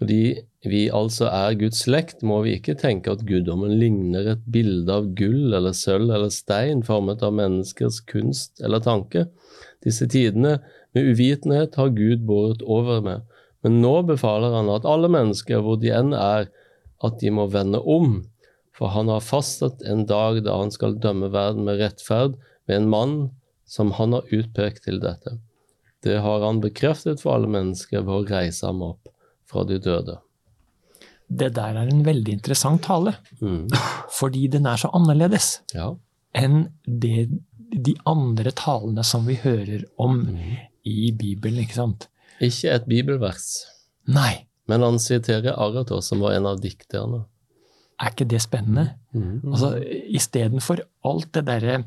Fordi 0.04 0.34
vi 0.68 0.82
altså 0.92 1.30
er 1.32 1.54
Guds 1.56 1.78
slekt, 1.86 2.18
må 2.20 2.42
vi 2.44 2.58
ikke 2.58 2.74
tenke 2.76 3.08
at 3.14 3.22
guddommen 3.24 3.70
ligner 3.80 4.26
et 4.34 4.42
bilde 4.52 4.92
av 4.92 5.06
gull 5.16 5.54
eller 5.56 5.72
sølv 5.72 6.10
eller 6.12 6.28
stein 6.28 6.82
formet 6.84 7.22
av 7.24 7.32
menneskers 7.32 8.02
kunst 8.10 8.60
eller 8.60 8.82
tanke. 8.84 9.22
Disse 9.80 10.04
tidene 10.12 10.58
med 10.92 11.08
uvitenhet 11.08 11.78
har 11.80 11.94
Gud 11.96 12.26
båret 12.28 12.60
over 12.68 13.00
med, 13.06 13.22
men 13.64 13.78
nå 13.80 13.94
befaler 14.10 14.52
han 14.58 14.68
at 14.74 14.84
alle 14.84 15.08
mennesker, 15.08 15.62
hvor 15.64 15.80
de 15.80 15.94
enn 15.96 16.12
er, 16.12 16.50
at 17.00 17.16
de 17.24 17.32
må 17.32 17.48
vende 17.54 17.80
om, 17.80 18.18
for 18.76 18.92
han 18.92 19.08
har 19.08 19.24
fastsatt 19.24 19.80
en 19.88 20.04
dag 20.10 20.42
da 20.44 20.58
han 20.60 20.74
skal 20.74 20.98
dømme 21.00 21.32
verden 21.32 21.64
med 21.64 21.80
rettferd 21.80 22.36
ved 22.68 22.76
en 22.82 22.92
mann 22.92 23.16
som 23.64 23.96
han 23.96 24.12
har 24.18 24.28
utpekt 24.28 24.84
til 24.84 25.00
dette. 25.00 25.38
Det 26.04 26.20
har 26.20 26.44
han 26.44 26.60
bekreftet 26.60 27.24
for 27.24 27.38
alle 27.38 27.48
mennesker 27.56 28.04
ved 28.04 28.14
å 28.18 28.28
reise 28.34 28.68
ham 28.68 28.84
opp 28.84 29.13
fra 29.54 29.64
de 29.70 29.78
døde. 29.82 30.18
Det 31.30 31.52
der 31.56 31.78
er 31.80 31.88
en 31.88 32.02
veldig 32.04 32.34
interessant 32.36 32.82
tale, 32.84 33.14
Mm. 33.40 33.68
fordi 34.18 34.48
den 34.52 34.66
er 34.68 34.76
så 34.82 34.90
annerledes 34.94 35.60
Ja. 35.74 35.92
enn 36.34 36.66
det, 36.86 37.28
de 37.74 37.94
andre 38.06 38.50
talene 38.54 39.02
som 39.06 39.24
vi 39.26 39.34
hører 39.40 39.84
om 39.98 40.20
Mm. 40.26 40.56
i 40.84 41.10
Bibelen, 41.16 41.62
ikke 41.64 41.74
sant? 41.80 42.08
Ikke 42.44 42.74
et 42.74 42.84
bibelvers, 42.90 43.64
Nei, 44.06 44.44
men 44.68 44.82
han 44.84 44.98
siterer 45.00 45.54
Aratos, 45.56 46.08
som 46.10 46.20
var 46.20 46.34
en 46.36 46.46
av 46.50 46.58
dikterne. 46.60 47.24
er 48.00 48.10
ikke 48.10 48.26
det 48.28 48.42
spennende? 48.42 48.90
Mm. 49.14 49.40
Altså, 49.52 49.70
Istedenfor 50.12 50.80
alt 51.04 51.30
det 51.32 51.44
derre 51.46 51.84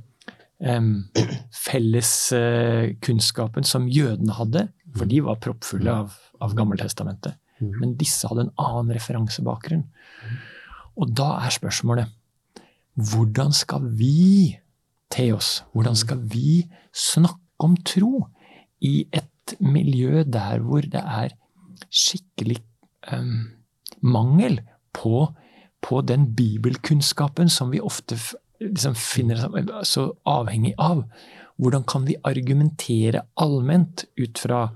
um, 0.60 1.04
felleskunnskapen 2.32 3.64
som 3.68 3.88
jødene 3.92 4.34
hadde, 4.38 4.68
for 4.98 5.06
de 5.10 5.20
var 5.26 5.36
proppfulle 5.44 5.92
av, 5.94 6.16
av 6.42 6.56
Gammeltestamentet. 6.58 7.36
Mm. 7.60 7.74
Men 7.80 7.98
disse 8.00 8.30
hadde 8.30 8.48
en 8.48 8.54
annen 8.62 8.94
referansebakgrunn. 8.98 9.86
Og 10.98 11.12
da 11.18 11.34
er 11.46 11.54
spørsmålet 11.54 12.14
hvordan 12.98 13.54
skal 13.54 13.84
vi 14.00 14.58
te 15.14 15.30
oss? 15.36 15.62
Hvordan 15.74 15.98
skal 15.98 16.22
vi 16.32 16.64
snakke 16.94 17.66
om 17.66 17.76
tro 17.86 18.28
i 18.82 19.06
et 19.14 19.54
miljø 19.62 20.24
der 20.26 20.64
hvor 20.66 20.82
det 20.82 21.02
er 21.02 21.36
skikkelig 21.94 22.58
um, 23.14 23.54
mangel 24.02 24.60
på, 24.98 25.28
på 25.82 26.02
den 26.02 26.32
bibelkunnskapen 26.36 27.50
som 27.54 27.72
vi 27.72 27.82
ofte 27.82 28.18
liksom 28.60 28.98
finner 28.98 29.46
oss 29.46 29.94
så 29.96 30.10
avhengig 30.26 30.74
av? 30.82 31.06
Hvordan 31.58 31.86
kan 31.90 32.06
vi 32.06 32.18
argumentere 32.26 33.24
allment 33.38 34.06
ut 34.18 34.42
fra 34.42 34.68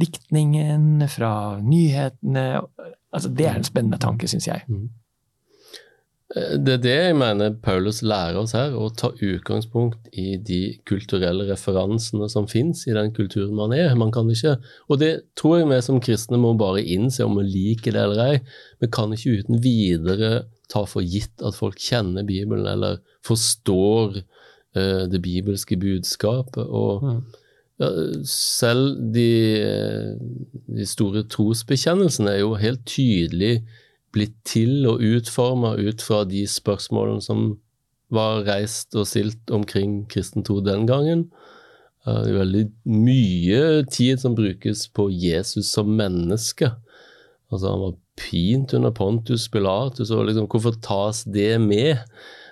diktningen, 0.00 1.02
fra 1.08 1.58
nyhetene? 1.62 2.46
Altså, 3.12 3.30
det 3.32 3.46
er 3.48 3.58
en 3.58 3.66
spennende 3.66 3.98
tanke, 4.02 4.28
syns 4.28 4.48
jeg. 4.48 4.64
Eh, 6.34 6.56
Det 6.58 6.72
er 6.74 6.82
det 6.82 6.94
jeg 6.96 7.16
mener 7.16 7.54
Paulus 7.62 8.02
lærer 8.02 8.36
oss 8.40 8.52
her, 8.56 8.74
å 8.74 8.88
ta 8.90 9.12
utgangspunkt 9.14 10.08
i 10.12 10.36
de 10.36 10.60
kulturelle 10.88 11.46
referansene 11.48 12.28
som 12.28 12.48
fins 12.50 12.86
i 12.88 12.92
den 12.96 13.12
kulturen 13.14 13.54
man 13.54 13.72
er. 13.72 13.94
Man 13.94 14.10
kan 14.12 14.28
ikke, 14.30 14.56
og 14.90 14.98
det 15.00 15.12
tror 15.38 15.60
jeg 15.60 15.70
vi 15.70 15.80
som 15.86 16.00
kristne 16.02 16.40
må 16.42 16.56
bare 16.58 16.82
innse 16.82 17.24
om 17.24 17.38
vi 17.38 17.46
liker 17.46 17.94
det 17.94 18.02
eller 18.02 18.24
ei. 18.26 18.40
Vi 18.82 18.90
kan 18.90 19.14
ikke 19.14 19.38
uten 19.38 19.62
videre 19.62 20.46
ta 20.68 20.82
for 20.84 21.02
gitt 21.06 21.42
at 21.46 21.54
folk 21.54 21.78
kjenner 21.78 22.26
Bibelen 22.26 22.66
eller 22.66 22.98
forstår 23.22 24.18
uh, 24.76 25.06
det 25.06 25.22
bibelske 25.22 25.78
budskapet. 25.78 26.66
Og 26.66 27.02
Mm. 27.06 27.20
Ja, 27.80 27.90
selv 28.24 28.96
de, 29.12 29.28
de 30.78 30.86
store 30.88 31.26
trosbekjennelsene 31.32 32.32
er 32.32 32.40
jo 32.40 32.54
helt 32.60 32.86
tydelig 32.88 33.60
blitt 34.16 34.36
til 34.48 34.86
og 34.88 35.02
utforma 35.04 35.74
ut 35.76 36.00
fra 36.04 36.22
de 36.28 36.46
spørsmålene 36.48 37.24
som 37.24 37.50
var 38.12 38.44
reist 38.46 38.94
og 38.96 39.08
stilt 39.10 39.50
omkring 39.52 40.04
kristen 40.08 40.46
tro 40.46 40.60
den 40.64 40.86
gangen. 40.88 41.26
Eh, 42.06 42.22
Det 42.22 42.32
er 42.32 42.40
veldig 42.40 42.64
mye 42.86 43.84
tid 43.90 44.22
som 44.22 44.36
brukes 44.38 44.86
på 44.88 45.10
Jesus 45.10 45.72
som 45.74 45.90
menneske. 45.98 46.70
Altså 47.52 47.70
Han 47.70 47.80
var 47.80 47.94
pint 48.16 48.72
under 48.74 48.90
Pontus 48.90 49.48
Pilatus, 49.48 50.10
og 50.10 50.26
liksom, 50.26 50.48
hvorfor 50.48 50.78
tas 50.82 51.24
det 51.24 51.60
med? 51.60 51.98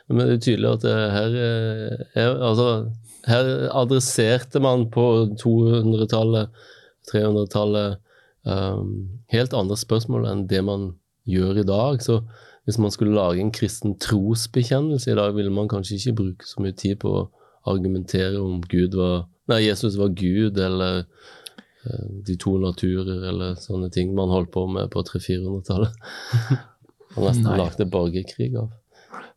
Men 0.08 0.26
det 0.28 0.34
er 0.34 0.44
tydelig 0.44 0.72
at 0.72 0.82
det 0.84 0.96
her, 1.14 1.36
eh, 1.40 2.04
er, 2.14 2.34
altså, 2.36 2.92
her 3.28 3.50
adresserte 3.72 4.60
man 4.62 4.88
på 4.92 5.04
200-tallet, 5.40 6.64
300-tallet, 7.10 8.00
um, 8.48 8.90
helt 9.32 9.56
andre 9.56 9.78
spørsmål 9.80 10.26
enn 10.28 10.46
det 10.50 10.60
man 10.64 10.90
gjør 11.28 11.62
i 11.62 11.68
dag. 11.68 12.02
Så 12.04 12.20
hvis 12.64 12.80
man 12.80 12.92
skulle 12.92 13.16
lage 13.16 13.40
en 13.40 13.52
kristen 13.54 13.96
trosbekjennelse 14.00 15.12
i 15.12 15.16
dag, 15.18 15.34
ville 15.36 15.52
man 15.52 15.70
kanskje 15.72 15.98
ikke 15.98 16.18
bruke 16.20 16.48
så 16.48 16.64
mye 16.64 16.76
tid 16.76 17.00
på 17.04 17.12
å 17.12 17.24
argumentere 17.70 18.40
om 18.40 18.60
Gud 18.68 18.96
var, 18.98 19.24
nei, 19.48 19.64
Jesus 19.64 19.96
var 20.00 20.12
Gud, 20.16 20.60
eller 20.60 21.04
uh, 21.04 22.06
de 22.28 22.36
to 22.40 22.58
naturer, 22.60 23.28
eller 23.32 23.56
sånne 23.60 23.88
ting 23.92 24.12
man 24.16 24.32
holdt 24.32 24.52
på 24.52 24.66
med 24.68 24.92
på 24.92 25.04
300-400-tallet. 25.08 25.98
Man 27.14 27.28
nesten 27.28 27.46
lagde 27.60 27.84
borgerkrig 27.86 28.56
av. 28.58 28.72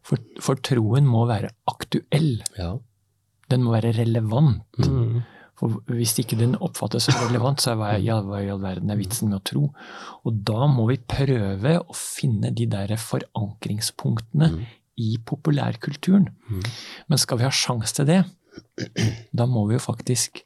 For, 0.02 0.18
for 0.42 0.58
troen 0.66 1.06
må 1.06 1.28
være 1.30 1.52
aktuell. 1.70 2.40
Ja. 2.58 2.72
Den 3.50 3.64
må 3.64 3.72
være 3.78 3.94
relevant. 3.98 4.64
Mm. 4.84 5.22
For 5.58 5.80
Hvis 5.90 6.14
ikke 6.22 6.38
den 6.38 6.56
oppfattes 6.62 7.08
som 7.08 7.16
relevant, 7.28 7.62
så 7.64 7.74
er 7.82 7.98
ja, 8.04 8.20
hva 8.22 8.44
i 8.44 8.50
all 8.54 8.60
verden 8.62 8.92
er 8.94 9.00
vitsen 9.00 9.30
med 9.32 9.40
å 9.40 9.44
tro? 9.44 9.64
Og 10.28 10.44
da 10.46 10.68
må 10.70 10.86
vi 10.92 10.98
prøve 10.98 11.78
å 11.82 11.96
finne 11.98 12.52
de 12.54 12.66
der 12.70 12.94
forankringspunktene 13.02 14.52
Mm. 14.52 14.66
i 14.98 15.18
populærkulturen. 15.26 16.28
Mm. 16.50 16.62
Men 17.10 17.18
skal 17.18 17.38
vi 17.38 17.44
ha 17.44 17.50
sjanse 17.54 17.96
til 17.96 18.06
det, 18.06 18.20
da 19.34 19.46
må 19.46 19.68
vi 19.68 19.76
jo 19.78 19.80
faktisk 19.80 20.44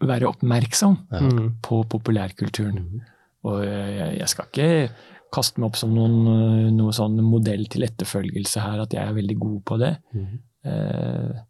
være 0.00 0.28
oppmerksom 0.28 0.96
Ja. 1.12 1.20
Mm. 1.20 1.54
på 1.62 1.82
populærkulturen. 1.88 2.74
Mhm. 2.80 3.00
Og 3.44 3.62
jeg, 3.64 4.28
skal 4.28 4.44
ikke 4.50 4.90
kaste 5.32 5.60
meg 5.60 5.68
opp 5.70 5.76
som 5.76 5.92
noen, 5.94 6.16
øh, 6.26 6.70
noe 6.74 6.90
sånn 6.92 7.16
modell 7.22 7.66
til 7.70 7.82
etterfølgelse 7.86 8.60
her, 8.60 8.80
at 8.82 8.90
jeg 8.92 9.06
er 9.06 9.14
veldig 9.14 9.38
god 9.38 9.64
på 9.64 9.78
det. 9.78 9.96
Mhm. 10.14 10.38
Eh, 10.66 11.42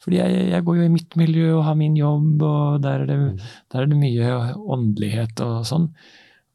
fordi 0.00 0.16
jeg, 0.16 0.44
jeg 0.54 0.64
går 0.64 0.78
jo 0.78 0.86
i 0.86 0.92
mitt 0.94 1.16
miljø 1.20 1.48
og 1.58 1.64
har 1.66 1.76
min 1.76 1.96
jobb, 1.98 2.42
og 2.46 2.80
der 2.84 3.02
er 3.02 3.06
det, 3.10 3.18
Mhm. 3.18 3.38
der 3.72 3.82
er 3.82 3.86
det 3.90 3.98
mye 4.00 4.30
åndelighet 4.56 5.40
og 5.44 5.64
sånn. 5.68 5.90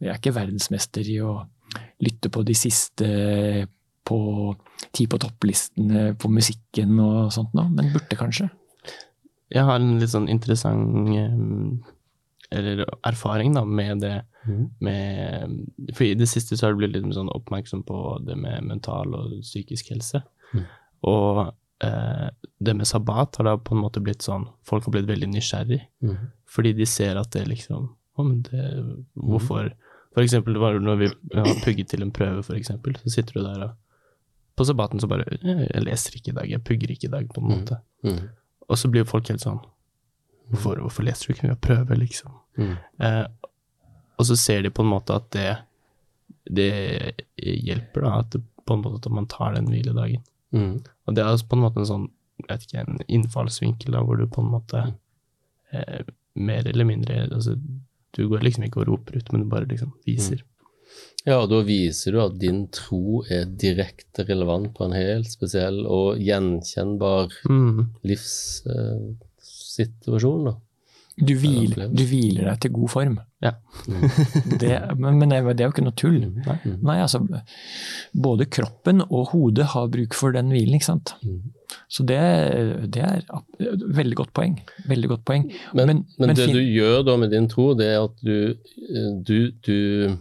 Jeg 0.01 0.10
er 0.10 0.19
ikke 0.19 0.36
verdensmester 0.36 1.08
i 1.08 1.19
å 1.21 1.45
lytte 2.01 2.32
på 2.32 2.43
de 2.45 2.56
siste 2.58 3.10
på 4.06 4.19
ti 4.93 5.08
på 5.10 5.17
topplistene 5.17 6.13
på 6.17 6.30
musikken 6.30 6.99
og 7.01 7.32
sånt 7.34 7.54
nå, 7.58 7.67
men 7.73 7.91
burde 7.93 8.17
kanskje. 8.17 8.49
Jeg 9.51 9.63
har 9.65 9.75
en 9.80 9.99
litt 9.99 10.10
sånn 10.10 10.30
interessant 10.30 11.10
eh, 11.10 11.91
eller 12.56 12.86
erfaring 13.04 13.54
da, 13.56 13.63
med 13.65 14.01
det 14.04 14.23
mm. 14.45 14.65
med 14.86 15.95
For 15.97 16.06
i 16.06 16.13
det 16.17 16.28
siste 16.30 16.58
så 16.58 16.67
har 16.67 16.73
du 16.73 16.82
blitt 16.84 16.93
litt 16.93 17.13
sånn 17.17 17.32
oppmerksom 17.34 17.84
på 17.86 18.25
det 18.25 18.38
med 18.38 18.63
mental 18.69 19.13
og 19.17 19.39
psykisk 19.41 19.89
helse. 19.93 20.21
Mm. 20.54 20.65
Og 21.10 21.41
eh, 21.83 22.29
det 22.59 22.73
med 22.75 22.88
sabbat 22.88 23.35
har 23.38 23.43
da 23.49 23.57
på 23.57 23.75
en 23.75 23.81
måte 23.83 23.99
blitt 24.03 24.21
sånn 24.21 24.47
Folk 24.63 24.85
har 24.85 24.91
blitt 24.95 25.07
veldig 25.09 25.27
nysgjerrig, 25.33 25.81
mm. 26.01 26.15
fordi 26.47 26.73
de 26.73 26.85
ser 26.85 27.17
at 27.19 27.31
det 27.31 27.47
liksom 27.47 27.89
Å, 28.15 28.23
men 28.23 28.41
det 28.47 28.61
Hvorfor 29.15 29.73
For 30.15 30.23
eksempel 30.23 30.55
når 30.55 30.95
vi 31.01 31.09
har 31.35 31.59
pugget 31.65 31.89
til 31.91 32.01
en 32.05 32.11
prøve, 32.15 32.43
for 32.43 32.55
eksempel, 32.55 32.95
så 33.01 33.09
sitter 33.11 33.33
du 33.33 33.43
der 33.43 33.63
og 33.67 33.75
På 34.55 34.63
sabbaten 34.65 34.99
så 35.03 35.07
bare 35.11 35.25
Jeg 35.41 35.83
leser 35.83 36.15
ikke 36.15 36.31
i 36.31 36.38
dag, 36.39 36.49
jeg 36.49 36.63
pugger 36.63 36.91
ikke 36.91 37.09
i 37.09 37.11
dag, 37.17 37.27
på 37.33 37.41
en 37.41 37.47
Mm. 37.47 37.55
måte. 37.59 37.79
Mhm. 38.03 38.29
Og 38.69 38.77
så 38.77 38.88
blir 38.89 39.03
jo 39.03 39.11
folk 39.11 39.27
helt 39.29 39.41
sånn 39.43 39.59
Hvorfor, 40.49 40.77
hvorfor 40.79 41.03
leser 41.03 41.27
du 41.27 41.33
ikke? 41.33 41.41
Vi 41.41 41.47
har 41.49 41.55
prøve, 41.61 41.95
liksom. 41.97 42.31
Mhm. 42.57 42.77
Eh, 43.01 43.27
og 44.17 44.25
så 44.25 44.35
ser 44.38 44.61
de 44.61 44.69
på 44.69 44.83
en 44.83 44.89
måte 44.93 45.15
at 45.15 45.29
det, 45.31 45.57
det 46.45 47.15
hjelper, 47.35 48.01
da. 48.05 48.19
At 48.19 48.29
det, 48.31 48.41
på 48.65 48.73
en 48.77 48.81
måte 48.83 49.05
at 49.09 49.11
man 49.11 49.25
tar 49.27 49.53
den 49.55 49.65
hviledagen. 49.67 50.21
Mhm. 50.53 50.75
Og 51.08 51.15
det 51.15 51.23
er 51.23 51.38
på 51.49 51.55
en 51.58 51.63
måte 51.65 51.79
en 51.81 51.86
sånn, 51.89 52.08
jeg 52.41 52.47
vet 52.49 52.62
ikke, 52.67 52.79
en 52.88 52.99
innfallsvinkel 53.08 53.91
da, 53.95 53.99
hvor 54.03 54.15
du 54.17 54.25
på 54.27 54.41
en 54.43 54.51
måte 54.51 54.79
eh, 55.71 56.01
mer 56.36 56.67
eller 56.67 56.86
mindre 56.86 57.27
altså, 57.31 57.55
Du 58.15 58.27
går 58.29 58.39
liksom 58.43 58.63
ikke 58.63 58.79
og 58.81 58.88
roper 58.88 59.17
ut, 59.17 59.31
men 59.34 59.41
du 59.43 59.47
bare 59.51 59.65
liksom 59.67 59.91
viser. 60.08 60.41
Ja, 61.25 61.41
og 61.41 61.49
da 61.49 61.60
viser 61.67 62.12
du 62.15 62.21
at 62.21 62.38
din 62.39 62.67
tro 62.71 63.23
er 63.29 63.45
direkte 63.45 64.23
relevant 64.29 64.73
på 64.77 64.86
en 64.86 64.93
helt 64.95 65.27
spesiell 65.27 65.86
og 65.86 66.17
gjenkjennbar 66.23 67.27
Mm. 67.49 67.86
livssituasjon, 68.03 70.47
Eh, 70.47 70.53
Du, 71.17 71.34
hvil, 71.39 71.71
du 71.95 72.03
hviler 72.03 72.43
deg 72.51 72.60
til 72.60 72.71
god 72.75 72.89
form. 72.89 73.19
Ja. 73.45 73.51
Det, 74.62 74.71
men 74.97 75.19
men 75.21 75.29
det, 75.31 75.38
er- 75.38 75.53
det 75.53 75.62
er 75.63 75.69
jo 75.69 75.73
ikke 75.75 75.84
noe 75.86 75.95
tull. 75.99 76.17
Nei. 76.45 76.55
Nei, 76.89 76.95
altså, 77.03 77.19
både 78.25 78.47
kroppen 78.49 79.03
og 79.05 79.29
hodet 79.34 79.67
har 79.75 79.88
bruk 79.93 80.15
for 80.17 80.34
den 80.36 80.49
hvilen, 80.53 80.77
ikke 80.79 80.89
sant. 80.91 81.13
Mhm. 81.23 81.51
Så 81.91 82.03
det, 82.08 82.17
det 82.93 83.01
er 83.03 83.23
veldig 83.97 84.15
godt 84.19 84.31
poeng. 84.38 84.53
Veldig 84.88 85.10
godt 85.12 85.23
poeng. 85.27 85.47
Men, 85.73 85.88
men, 85.89 86.03
Men- 86.17 86.29
men 86.31 86.38
det 86.38 86.47
du 86.53 86.62
gjør 86.62 87.03
da 87.08 87.15
med 87.21 87.34
din 87.36 87.47
tro, 87.51 87.71
det 87.77 87.88
er 87.93 88.03
at 88.05 88.15
du, 88.23 88.55
du, 89.27 89.38
du, 89.65 90.15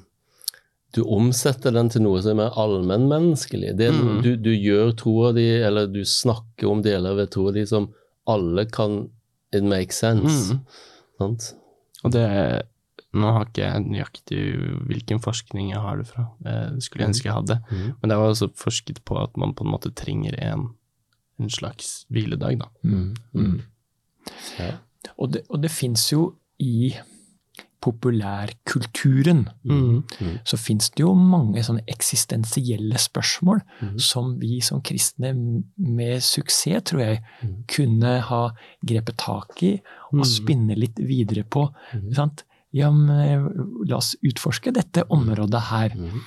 du 0.97 1.01
omsetter 1.05 1.75
den 1.75 1.89
til 1.93 2.03
noe 2.07 2.21
som 2.25 2.41
er 2.43 2.55
allmennmenneskelig. 2.61 3.75
Mm. 3.79 4.23
du, 4.25 4.33
du 4.41 4.51
gjør 4.55 4.93
troa 4.99 5.33
di, 5.37 5.47
eller 5.69 5.87
du 5.93 6.01
snakker 6.05 6.69
om 6.71 6.83
deler 6.85 7.17
ved 7.21 7.31
troa 7.35 7.53
di 7.57 7.65
som 7.71 7.91
alle 8.31 8.67
kan 8.73 9.05
It 9.55 9.63
makes 9.63 10.01
sense. 10.03 10.51
Mm. 10.51 10.63
Sant? 11.21 11.45
Og 12.03 12.11
det 12.17 12.25
Nå 13.15 13.33
har 13.37 13.49
ikke 13.49 13.63
jeg 13.65 13.85
nøyaktig 13.87 14.41
hvilken 14.89 15.21
forskning 15.23 15.71
jeg 15.71 15.83
har 15.85 16.01
det 16.01 16.07
fra, 16.11 16.27
eh, 16.45 16.71
det 16.75 16.83
skulle 16.83 17.05
jeg 17.05 17.15
ønske 17.15 17.29
jeg 17.29 17.37
hadde. 17.39 17.59
Mm. 17.71 17.89
Men 18.01 18.11
det 18.11 18.19
var 18.21 18.33
også 18.33 18.51
forsket 18.59 19.03
på 19.07 19.19
at 19.23 19.37
man 19.41 19.55
på 19.55 19.65
en 19.67 19.71
måte 19.75 19.93
trenger 19.95 20.37
en, 20.43 20.69
en 21.41 21.51
slags 21.51 22.07
hviledag, 22.11 22.59
da. 22.63 22.71
Mm. 22.83 23.15
Mm. 23.35 23.61
Ja. 24.59 24.73
Og 25.19 25.35
det, 25.35 25.45
og 25.49 25.63
det 25.63 25.71
fins 25.71 26.09
jo 26.13 26.33
i 26.59 26.95
populærkulturen 27.85 29.49
Mm. 29.65 30.05
så 30.45 30.57
fins 30.57 30.91
det 30.91 31.03
jo 31.03 31.15
mange 31.15 31.63
sånne 31.63 31.83
eksistensielle 31.87 32.97
spørsmål 32.99 33.61
som 33.99 34.39
vi 34.41 34.61
som 34.61 34.81
kristne 34.81 35.35
med 35.77 36.23
suksess, 36.23 36.83
tror 36.85 37.01
jeg, 37.01 37.23
kunne 37.69 38.21
ha 38.21 38.51
grepet 38.87 39.17
tak 39.19 39.63
i 39.63 39.75
og 40.13 40.25
spinne 40.27 40.75
litt 40.79 40.97
videre 40.99 41.45
på. 41.45 41.69
Sant? 42.15 42.45
Ja, 42.75 42.91
men 42.91 43.11
eh, 43.23 43.45
la 43.89 44.01
oss 44.01 44.15
utforske 44.25 44.73
dette 44.75 45.05
området 45.15 45.61
her. 45.69 45.95
Mm. 45.95 46.25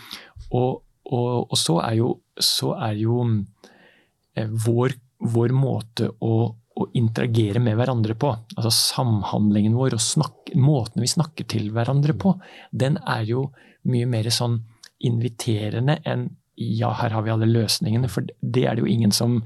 Og, 0.55 0.79
og, 1.11 1.33
og 1.51 1.59
så 1.59 1.81
er 1.83 1.97
jo, 1.99 2.13
så 2.39 2.71
er 2.87 2.95
jo 3.01 3.19
eh, 3.27 4.47
vår, 4.67 4.95
vår 5.33 5.55
måte 5.55 6.09
å, 6.23 6.33
å 6.53 6.89
interagere 6.95 7.59
med 7.63 7.77
hverandre 7.79 8.15
på, 8.19 8.31
altså 8.55 8.71
samhandlingen 8.73 9.75
vår 9.75 9.97
og 9.97 10.03
snakk, 10.03 10.53
måten 10.55 11.03
vi 11.03 11.11
snakker 11.11 11.49
til 11.51 11.71
hverandre 11.75 12.15
på, 12.15 12.37
den 12.71 12.99
er 13.03 13.27
jo 13.27 13.49
mye 13.87 14.07
mer 14.09 14.29
sånn 14.33 14.61
inviterende 15.07 15.99
enn 16.07 16.29
ja, 16.57 16.89
her 16.97 17.13
har 17.13 17.21
vi 17.21 17.29
alle 17.29 17.45
løsningene. 17.49 18.09
For 18.09 18.25
det 18.25 18.63
er 18.65 18.77
det 18.77 18.81
jo 18.81 18.89
ingen 18.89 19.11
som 19.13 19.43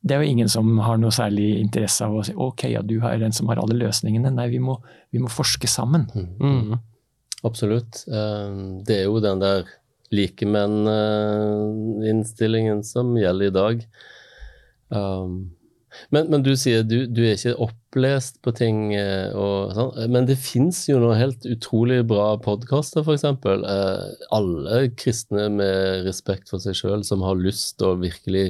det 0.00 0.16
er 0.16 0.22
jo 0.22 0.30
ingen 0.32 0.48
som 0.48 0.78
har 0.80 0.96
noe 1.00 1.12
særlig 1.12 1.60
interesse 1.60 2.04
av 2.06 2.14
å 2.16 2.22
si 2.24 2.32
ok, 2.32 2.64
ja, 2.72 2.80
du 2.82 3.00
er 3.04 3.18
den 3.20 3.32
som 3.36 3.48
har 3.52 3.58
alle 3.60 3.76
løsningene. 3.76 4.30
Nei, 4.32 4.48
vi 4.52 4.58
må, 4.62 4.78
vi 5.12 5.18
må 5.20 5.28
forske 5.32 5.66
sammen. 5.68 6.06
Mm. 6.40 6.78
Absolutt. 7.44 8.04
Eh, 8.08 8.50
Det 8.86 8.96
er 9.00 9.04
jo 9.10 9.20
den 9.20 9.40
der 9.42 9.64
likemenn-innstillingen 10.10 12.82
som 12.86 13.16
gjelder 13.18 13.46
i 13.46 13.50
dag. 13.54 13.84
Um, 14.90 15.50
men, 16.14 16.28
men 16.30 16.42
du 16.46 16.52
sier 16.58 16.82
du, 16.86 17.06
du 17.10 17.22
er 17.24 17.34
ikke 17.36 17.56
opplest 17.66 18.40
på 18.44 18.50
ting, 18.56 18.94
eh, 18.96 19.32
og 19.36 19.72
sånn. 19.76 20.10
Men 20.14 20.26
det 20.28 20.38
fins 20.40 20.88
jo 20.88 20.98
noen 21.02 21.18
helt 21.18 21.46
utrolig 21.50 22.04
bra 22.08 22.36
podkaster, 22.42 23.00
f.eks. 23.04 23.24
Eh, 23.26 24.04
alle 24.36 24.74
kristne 24.98 25.48
med 25.54 26.04
respekt 26.06 26.48
for 26.52 26.58
seg 26.62 26.74
sjøl 26.78 27.02
som 27.06 27.20
har 27.26 27.36
lyst 27.40 27.78
til 27.78 27.86
å 27.90 28.00
virkelig 28.00 28.46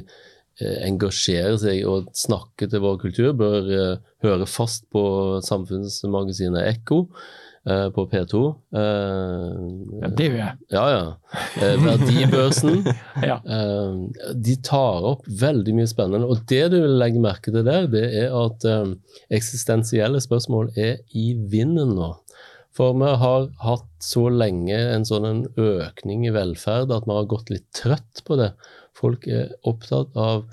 engasjere 0.85 1.57
seg 1.61 1.85
og 1.89 2.11
snakke 2.17 2.69
til 2.69 2.83
vår 2.85 2.99
kultur, 3.01 3.31
bør 3.39 3.71
eh, 3.77 4.01
høre 4.27 4.49
fast 4.51 4.89
på 4.93 5.03
samfunnsmagasinet 5.47 6.67
Ekko. 6.75 7.07
eh, 7.69 7.89
på 7.93 8.07
P2. 8.09 8.39
Ja, 8.73 10.09
det 10.17 10.27
gjør 10.31 10.39
jeg. 10.41 10.55
Ja, 10.73 10.85
ja. 10.95 11.03
Eh, 11.61 11.77
verdibørsen. 11.85 12.81
Ja. 13.31 13.37
Eh, 13.45 14.33
de 14.35 14.55
tar 14.65 15.05
opp 15.11 15.27
veldig 15.29 15.75
mye 15.77 15.91
spennende. 15.91 16.29
Og 16.29 16.45
det 16.49 16.63
du 16.73 16.79
vil 16.81 16.97
legge 17.01 17.21
merke 17.21 17.53
til 17.53 17.67
der, 17.67 17.89
det 17.93 18.07
er 18.23 18.33
at 18.33 18.65
eh, 18.65 18.95
eksistensielle 19.37 20.21
spørsmål 20.25 20.73
er 20.77 20.99
i 21.13 21.35
vinden 21.53 21.97
nå. 21.99 22.15
For 22.77 22.95
vi 22.95 23.09
har 23.19 23.49
hatt 23.65 23.89
så 24.05 24.29
lenge 24.31 24.77
en 24.95 25.05
sånn 25.05 25.27
en 25.27 25.41
økning 25.59 26.29
i 26.29 26.33
velferd 26.33 26.93
at 26.95 27.09
vi 27.09 27.17
har 27.17 27.27
gått 27.29 27.51
litt 27.53 27.67
trøtt 27.77 28.23
på 28.25 28.39
det. 28.41 28.53
Folk 29.01 29.27
er 29.29 29.55
opptatt 29.67 30.17
av 30.19 30.45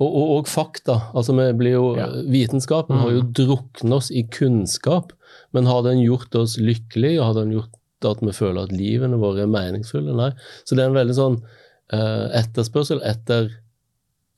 og, 0.00 0.08
og, 0.08 0.28
og 0.38 0.48
fakta. 0.48 0.96
altså 1.14 1.34
vi 1.36 1.46
blir 1.60 1.76
jo, 1.76 1.88
Ja. 1.98 2.08
Vitenskapen 2.32 3.02
har 3.02 3.12
jo 3.12 3.24
druknet 3.36 3.96
oss 3.98 4.10
i 4.10 4.24
kunnskap, 4.32 5.12
men 5.52 5.68
har 5.68 5.82
den 5.84 6.00
gjort 6.00 6.34
oss 6.34 6.56
lykkelige? 6.56 7.22
Har 7.22 7.34
den 7.36 7.52
gjort 7.52 7.76
at 8.08 8.22
vi 8.24 8.32
føler 8.32 8.64
at 8.64 8.72
livene 8.72 9.20
våre 9.20 9.44
er 9.44 9.52
meningsfulle? 9.52 10.14
Nei. 10.16 10.30
Så 10.64 10.74
det 10.74 10.84
er 10.84 10.88
en 10.88 10.96
veldig 10.96 11.16
sånn 11.18 11.36
uh, 11.92 12.26
etterspørsel 12.38 13.02
etter 13.04 13.50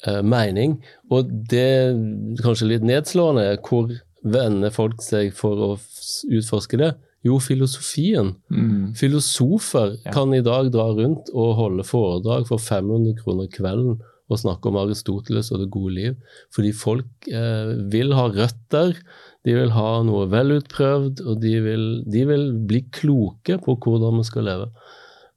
uh, 0.08 0.22
mening. 0.26 0.80
Og 1.14 1.30
det 1.30 1.94
kanskje 2.42 2.72
litt 2.72 2.88
nedslående 2.88 3.46
er 3.52 3.62
hvor 3.62 3.92
vender 4.22 4.74
folk 4.74 4.98
seg 5.02 5.30
for 5.36 5.62
å 5.62 5.70
utforske 5.78 6.80
det? 6.80 6.92
Jo, 7.22 7.38
filosofien. 7.38 8.34
Mm. 8.50 8.94
Filosofer 8.98 9.96
Ja. 10.04 10.10
kan 10.10 10.34
i 10.34 10.42
dag 10.42 10.72
dra 10.74 10.88
rundt 10.90 11.30
og 11.32 11.54
holde 11.54 11.84
foredrag 11.86 12.48
for 12.48 12.58
500 12.58 13.14
kroner 13.22 13.46
kvelden 13.46 14.00
og 14.32 14.38
snakke 14.40 14.70
om 14.70 14.78
Aristoteles 14.80 15.52
og 15.52 15.60
det 15.60 15.70
gode 15.70 15.94
liv. 15.94 16.16
Fordi 16.54 16.72
folk 16.72 17.28
eh, 17.28 17.74
vil 17.92 18.14
ha 18.16 18.26
røtter, 18.32 18.96
de 19.44 19.54
vil 19.54 19.70
ha 19.74 20.02
noe 20.06 20.28
velutprøvd, 20.32 21.22
og 21.26 21.40
de 21.42 21.54
vil, 21.64 21.86
de 22.10 22.24
vil 22.26 22.52
bli 22.66 22.84
kloke 22.94 23.58
på 23.62 23.76
hvordan 23.76 24.18
vi 24.18 24.26
skal 24.28 24.48
leve. 24.48 24.68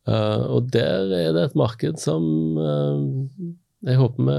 Uh, 0.05 0.45
og 0.53 0.67
der 0.69 1.09
er 1.17 1.31
det 1.33 1.43
et 1.47 1.55
marked 1.57 1.97
som 1.97 2.21
uh, 2.61 3.01
jeg 3.85 3.97
håper 3.97 4.27
vi 4.27 4.35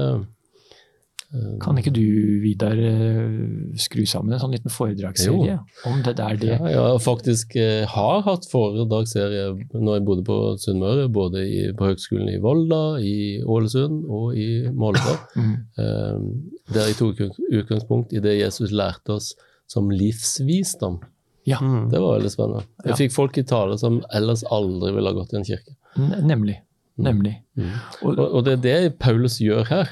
Kan 1.59 1.75
ikke 1.77 1.91
du, 1.91 1.99
Vidar, 2.39 2.77
eh, 2.79 3.73
skru 3.75 4.05
sammen 4.07 4.31
en 4.31 4.39
sånn 4.39 4.53
liten 4.55 4.71
foredragsserie 4.71 5.57
om 5.89 5.97
det 6.05 6.13
der 6.15 6.37
det 6.39 6.53
Ja, 6.53 6.69
jeg 6.71 7.01
faktisk 7.03 7.55
eh, 7.59 7.83
har 7.91 8.21
hatt 8.23 8.47
foredragsserie 8.47 9.49
når 9.75 9.97
jeg 9.97 10.05
bodde 10.07 10.23
på 10.23 10.37
Sunnmøre, 10.63 11.09
både 11.11 11.43
i, 11.43 11.59
på 11.75 11.89
Høgskolen 11.89 12.29
i 12.31 12.37
Volda, 12.39 12.79
i 13.03 13.43
Ålesund 13.43 14.05
og 14.07 14.37
i 14.39 14.69
Molde. 14.71 15.17
Mm. 15.37 15.51
eh, 15.77 16.71
der 16.73 16.87
jeg 16.87 16.95
tok 16.97 17.19
utgangspunkt 17.51 18.13
i 18.15 18.19
det 18.23 18.37
Jesus 18.39 18.71
lærte 18.71 19.17
oss 19.19 19.33
som 19.67 19.89
livsvisdom. 19.91 21.01
Ja, 21.47 21.59
Mm. 21.61 21.89
Det 21.91 21.99
var 21.99 22.17
veldig 22.19 22.31
spennende. 22.31 22.63
Jeg 22.85 22.91
Ja. 22.91 22.95
fikk 22.95 23.11
folk 23.13 23.37
i 23.37 23.43
tale 23.43 23.77
som 23.77 24.01
ellers 24.13 24.43
aldri 24.51 24.91
ville 24.95 25.07
ha 25.11 25.13
gått 25.15 25.33
i 25.33 25.37
en 25.37 25.43
kirke. 25.45 25.75
Nemlig. 25.97 26.57
nemlig. 26.97 27.35
Nemlig. 27.55 27.75
Og, 28.01 28.17
og 28.19 28.43
det 28.45 28.53
er 28.53 28.61
det 28.63 28.99
Paulus 28.99 29.37
gjør 29.39 29.63
her. 29.69 29.89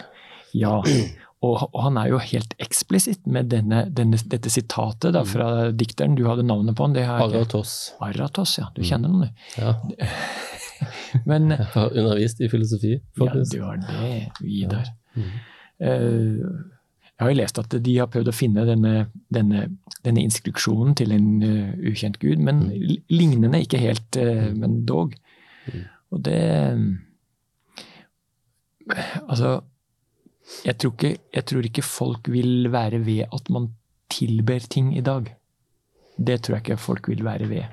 Ja, 0.54 0.82
og, 1.45 1.69
og 1.71 1.79
han 1.86 1.97
er 2.01 2.10
jo 2.12 2.19
helt 2.21 2.53
eksplisitt 2.63 3.25
med 3.29 3.49
denne, 3.53 3.86
denne, 3.93 4.19
dette 4.31 4.51
sitatet 4.51 5.15
da, 5.15 5.23
fra 5.27 5.69
dikteren. 5.71 6.17
Du 6.17 6.25
hadde 6.29 6.45
navnet 6.47 6.77
på 6.77 6.88
han. 6.88 6.97
Aratos. 6.97 7.75
Aratos, 8.03 8.58
ja. 8.60 8.69
Du 8.75 8.84
kjenner 8.86 9.13
den, 9.13 9.27
du. 9.27 9.62
Ja, 9.62 9.75
Men 11.29 11.51
jeg 11.55 11.67
har 11.71 11.93
undervist 11.93 12.41
i 12.43 12.49
filosofi, 12.51 12.97
ja, 12.99 13.27
du 13.31 13.60
har 13.63 13.77
det, 13.79 14.15
Vidar. 14.41 14.89
Mm. 15.15 15.29
Eh, 15.79 16.47
jeg 17.15 17.23
har 17.23 17.31
jo 17.31 17.38
lest 17.39 17.60
at 17.62 17.75
de 17.86 17.93
har 17.95 18.10
prøvd 18.12 18.27
å 18.27 18.36
finne 18.36 18.65
denne, 18.67 19.05
denne, 19.31 19.69
denne 20.03 20.23
instruksjonen 20.27 20.97
til 20.99 21.13
en 21.15 21.29
uh, 21.45 21.69
ukjent 21.88 22.19
gud, 22.19 22.41
men 22.43 22.65
Mm. 22.65 22.97
lignende 23.08 23.62
ikke 23.63 23.79
helt, 23.79 24.17
uh, 24.19 24.49
men 24.51 24.81
dog. 24.86 25.15
Og 26.12 26.23
det 26.27 26.41
Altså, 29.29 29.62
jeg 30.65 30.77
tror, 30.77 30.93
ikke, 30.93 31.17
jeg 31.34 31.45
tror 31.49 31.67
ikke 31.69 31.86
folk 31.86 32.29
vil 32.31 32.71
være 32.73 33.01
ved 33.05 33.25
at 33.34 33.49
man 33.49 33.71
tilber 34.13 34.60
ting 34.69 34.93
i 34.97 35.03
dag. 35.05 35.31
Det 36.17 36.41
tror 36.41 36.55
jeg 36.55 36.65
ikke 36.65 36.77
folk 36.81 37.10
vil 37.10 37.23
være 37.25 37.49
ved. 37.49 37.63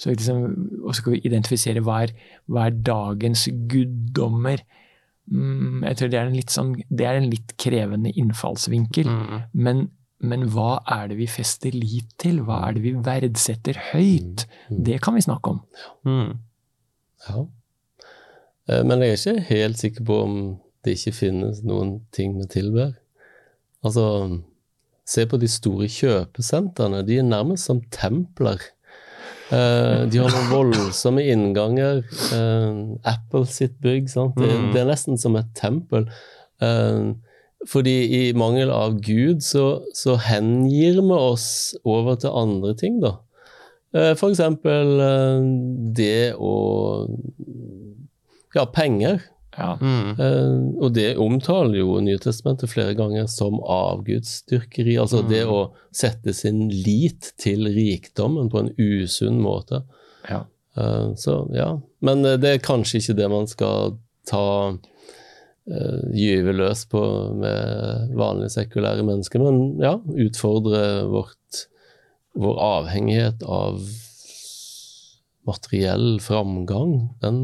Så 0.00 0.10
liksom, 0.10 0.44
og 0.82 0.94
så 0.94 1.02
skal 1.02 1.14
vi 1.16 1.22
identifisere 1.28 1.82
hva 1.84 2.02
er, 2.06 2.14
hva 2.50 2.66
er 2.66 2.78
dagens 2.86 3.44
guddommer. 3.70 4.64
Mm, 5.30 5.82
jeg 5.86 5.98
tror 5.98 6.10
det 6.10 6.18
er 6.18 6.32
sånn, 6.50 6.72
det 6.90 7.06
er 7.06 7.20
en 7.20 7.28
litt 7.30 7.52
krevende 7.60 8.10
innfallsvinkel. 8.18 9.06
Mm. 9.06 9.42
Men, 9.52 9.84
men 10.18 10.48
hva 10.54 10.80
er 10.90 11.12
det 11.12 11.20
vi 11.20 11.28
fester 11.30 11.76
lit 11.76 12.08
til? 12.22 12.40
Hva 12.48 12.64
er 12.66 12.78
det 12.78 12.84
vi 12.86 12.96
verdsetter 13.04 13.78
høyt? 13.92 14.46
Det 14.72 14.98
kan 15.04 15.14
vi 15.18 15.26
snakke 15.28 15.54
om. 15.54 15.62
Mm. 16.08 16.32
Ja. 17.28 17.44
Eh, 18.72 18.82
Men 18.88 19.04
jeg 19.04 19.14
er 19.14 19.20
ikke 19.20 19.48
helt 19.52 19.78
sikker 19.78 20.08
på 20.08 20.18
om 20.24 20.36
det 20.84 20.96
ikke 20.98 21.12
finnes 21.14 21.62
noen 21.64 22.00
ting 22.12 22.36
vi 22.40 22.46
tilber. 22.50 22.92
Altså, 23.84 24.04
se 25.06 25.24
på 25.26 25.38
de 25.42 25.48
store 25.50 25.88
kjøpesentrene. 25.90 27.02
De 27.06 27.18
er 27.18 27.26
nærmest 27.26 27.66
som 27.68 27.80
templer. 27.94 28.60
Eh, 29.52 30.06
de 30.08 30.18
har 30.22 30.30
noen 30.32 30.50
voldsomme 30.52 31.22
innganger. 31.28 32.02
Eh, 32.34 32.78
Apple 33.14 33.44
sitt 33.46 33.74
bygg, 33.82 34.08
sant? 34.10 34.34
Det, 34.38 34.48
Mm. 34.48 34.72
det 34.72 34.80
er 34.80 34.88
nesten 34.90 35.18
som 35.18 35.36
et 35.36 35.50
tempel. 35.54 36.06
Eh, 36.62 37.12
fordi 37.68 37.96
i 38.30 38.32
mangel 38.32 38.70
av 38.74 38.96
Gud 39.00 39.42
så, 39.42 39.82
så 39.94 40.16
hengir 40.18 40.96
vi 41.02 41.14
oss 41.14 41.74
over 41.84 42.16
til 42.16 42.30
andre 42.34 42.74
ting, 42.74 43.00
da. 43.00 43.16
Eh, 43.94 44.14
For 44.14 44.30
eksempel 44.30 44.98
det 45.94 46.34
å 46.34 47.06
Ja, 48.54 48.64
penger. 48.66 49.20
Ja. 49.56 49.78
Mm. 49.80 50.20
Eh, 50.20 50.82
og 50.82 50.94
det 50.96 51.08
omtaler 51.20 51.82
jo 51.82 51.98
Nytestamentet 52.00 52.70
flere 52.72 52.94
ganger 52.96 53.28
som 53.30 53.60
avgudsdyrkeri. 53.60 54.96
Altså 55.00 55.22
det 55.28 55.44
å 55.44 55.72
sette 55.94 56.34
sin 56.36 56.68
lit 56.72 57.32
til 57.40 57.68
rikdommen 57.72 58.50
på 58.52 58.62
en 58.62 58.72
usunn 58.78 59.42
måte. 59.44 59.82
Ja. 60.28 60.44
Eh, 60.78 61.12
så 61.20 61.42
ja. 61.56 61.74
Men 62.00 62.24
eh, 62.24 62.38
det 62.40 62.54
er 62.56 62.64
kanskje 62.64 63.02
ikke 63.02 63.18
det 63.20 63.28
man 63.32 63.50
skal 63.50 63.98
ta 64.28 64.46
gyve 65.62 66.50
løs 66.56 66.80
på 66.90 67.00
med 67.38 68.14
vanlige 68.18 68.50
sekulære 68.50 69.04
mennesker. 69.06 69.38
Men 69.44 69.76
ja, 69.78 69.92
utfordre 70.24 70.80
vårt, 71.06 71.60
vår 72.34 72.56
avhengighet 72.66 73.44
av 73.46 73.78
materiell 75.46 76.18
framgang. 76.18 76.96
Den 77.22 77.38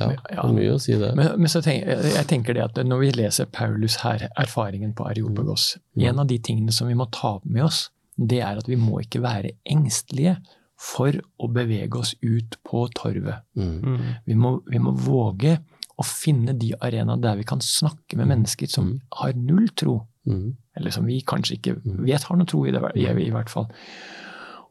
ja, 0.00 0.08
det 0.10 0.34
er 0.42 0.54
mye 0.56 0.74
å 0.74 0.80
si 0.82 0.96
det. 0.98 1.12
Men, 1.14 1.36
men 1.38 1.50
så 1.50 1.62
tenk, 1.62 1.86
jeg 1.86 2.26
tenker 2.30 2.56
det 2.56 2.64
at 2.64 2.80
når 2.82 3.02
vi 3.04 3.10
leser 3.14 3.46
Paulus 3.54 4.00
her, 4.02 4.26
erfaringen 4.40 4.94
på 4.96 5.06
Areopagos 5.06 5.76
En 5.94 6.18
av 6.18 6.26
de 6.30 6.40
tingene 6.42 6.74
som 6.74 6.90
vi 6.90 6.96
må 6.98 7.06
ta 7.14 7.36
med 7.44 7.68
oss, 7.68 7.86
det 8.16 8.40
er 8.42 8.58
at 8.58 8.68
vi 8.70 8.78
må 8.78 9.00
ikke 9.02 9.22
være 9.22 9.54
engstelige 9.70 10.36
for 10.80 11.14
å 11.38 11.48
bevege 11.54 12.00
oss 12.00 12.12
ut 12.22 12.58
på 12.66 12.84
torvet. 12.96 13.46
Mm. 13.54 13.76
Mm. 13.78 14.10
Vi 14.26 14.36
må, 14.38 14.56
vi 14.66 14.82
må 14.82 14.94
våge 14.98 15.56
å 15.94 16.06
finne 16.06 16.56
de 16.58 16.72
arenaene 16.74 17.22
der 17.22 17.38
vi 17.38 17.46
kan 17.46 17.62
snakke 17.62 18.18
med 18.18 18.32
mennesker 18.32 18.70
som 18.70 18.96
har 19.20 19.34
null 19.38 19.68
tro. 19.78 20.00
Mm. 20.26 20.56
Eller 20.74 20.94
som 20.94 21.06
vi 21.06 21.20
kanskje 21.26 21.58
ikke 21.58 21.76
vet 22.02 22.26
har 22.26 22.38
noe 22.38 22.50
tro 22.50 22.64
i, 22.66 22.74
det, 22.74 22.82
i, 22.98 23.06
i 23.06 23.30
hvert 23.34 23.52
fall. 23.52 23.68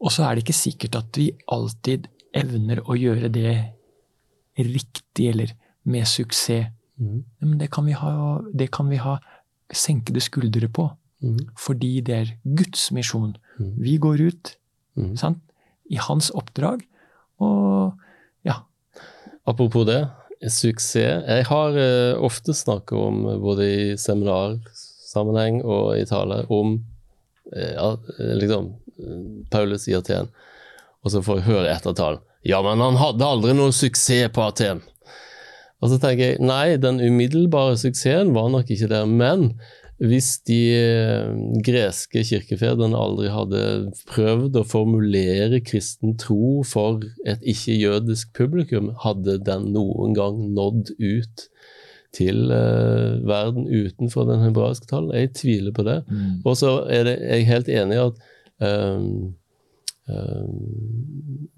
Og 0.03 0.11
så 0.11 0.25
er 0.27 0.35
det 0.35 0.43
ikke 0.43 0.57
sikkert 0.57 0.99
at 0.99 1.19
vi 1.19 1.29
alltid 1.53 2.09
evner 2.35 2.81
å 2.89 2.97
gjøre 2.97 3.31
det 3.31 3.53
riktig 4.57 5.29
eller 5.31 5.53
med 5.85 6.07
suksess. 6.07 6.67
Mm. 6.99 7.23
Men 7.41 7.57
det 7.57 7.71
kan 7.73 7.85
vi 7.85 7.91
ha, 7.97 8.41
det 8.53 8.69
kan 8.71 8.89
vi 8.89 8.99
ha 9.01 9.17
senkede 9.73 10.21
skuldre 10.21 10.67
på. 10.69 10.89
Mm. 11.23 11.39
Fordi 11.57 12.01
det 12.05 12.15
er 12.15 12.33
Guds 12.43 12.91
misjon. 12.91 13.35
Mm. 13.59 13.73
Vi 13.81 13.97
går 13.97 14.21
ut 14.29 14.57
Mm. 14.95 15.15
sant? 15.17 15.39
i 15.89 15.95
hans 15.97 16.29
oppdrag. 16.31 16.83
Og 17.41 17.93
ja. 18.45 18.59
Apropos 19.45 19.85
det, 19.85 20.03
suksess. 20.47 21.25
Jeg 21.25 21.45
har 21.49 21.75
eh, 21.77 22.13
ofte 22.21 22.53
snakket 22.53 22.93
om, 22.97 23.25
eh, 23.25 23.39
både 23.41 23.65
i 23.65 23.97
seminarsammenheng 23.97 25.63
og 25.65 25.97
i 25.97 26.05
tale, 26.05 26.43
om 26.49 26.75
eh, 27.55 27.73
ja, 27.73 27.95
liksom 28.37 28.73
Paulus 29.51 29.87
i 29.87 29.95
Aten. 29.97 30.29
Og 31.03 31.11
så 31.11 31.21
får 31.25 31.41
jeg 31.41 31.47
høre 31.49 31.73
etter 31.73 31.93
talen 31.97 32.21
Ja, 32.43 32.59
men 32.65 32.81
han 32.83 32.99
hadde 32.99 33.27
aldri 33.27 33.53
noe 33.55 33.71
suksess 33.75 34.31
på 34.35 34.43
Aten. 34.49 34.83
Og 35.83 35.91
så 35.91 35.99
tenker 35.99 36.33
jeg 36.33 36.43
nei, 36.43 36.75
den 36.79 37.01
umiddelbare 37.03 37.75
suksessen 37.79 38.31
var 38.35 38.49
nok 38.51 38.69
ikke 38.71 38.87
der. 38.91 39.07
Men 39.07 39.51
hvis 40.03 40.37
de 40.47 40.59
eh, 40.75 41.27
greske 41.63 42.23
kirkefedrene 42.27 42.97
aldri 42.99 43.29
hadde 43.31 43.63
prøvd 44.09 44.59
å 44.59 44.65
formulere 44.67 45.61
kristen 45.63 46.15
tro 46.19 46.63
for 46.67 47.03
et 47.27 47.43
ikke-jødisk 47.43 48.33
publikum, 48.35 48.93
hadde 49.03 49.37
den 49.43 49.69
noen 49.75 50.15
gang 50.17 50.39
nådd 50.55 50.95
ut 50.99 51.47
til 52.13 52.51
uh, 52.53 53.17
verden 53.25 53.65
utenfor 53.65 54.27
den 54.29 54.43
hebraiske 54.45 54.89
tallen? 54.89 55.15
Jeg 55.17 55.33
tviler 55.39 55.73
på 55.73 55.85
det. 55.87 56.01
Og 56.45 56.59
så 56.59 56.75
er 56.91 57.07
det, 57.07 57.15
jeg 57.23 57.39
er 57.39 57.49
helt 57.49 57.71
enig 57.73 57.97
i 57.97 58.03
at 58.03 58.19
eh, 58.67 59.07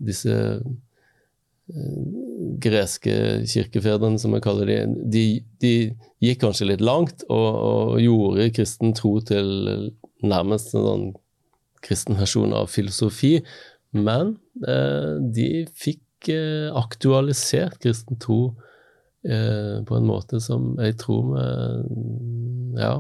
disse 0.05 0.35
greske 2.61 3.13
kirkefedrene, 3.49 4.19
som 4.21 4.35
jeg 4.35 4.43
kaller 4.45 4.69
de, 4.69 4.79
de, 5.09 5.23
de 5.61 5.73
gikk 6.21 6.43
kanskje 6.43 6.69
litt 6.69 6.83
langt 6.85 7.25
og, 7.25 7.47
og, 7.55 7.95
gjorde 8.03 8.51
kristen 8.53 8.93
tro 8.97 9.17
til 9.25 9.49
nærmest 10.25 10.75
en 10.75 10.85
sånn 10.85 11.07
kristen 11.85 12.17
versjon 12.19 12.53
av 12.57 12.69
filosofi. 12.73 13.39
Men 13.95 14.35
eh, 14.67 15.15
de 15.33 15.65
fikk 15.77 16.29
eh, 16.33 16.69
aktualisert 16.75 17.79
kristen 17.81 18.19
tro 18.21 18.39
eh, 19.25 19.81
på 19.85 19.97
en 19.97 20.07
måte 20.09 20.41
som 20.43 20.73
jeg 20.81 20.97
tror 21.01 21.33
vi 21.33 21.45
Ja, 22.75 22.97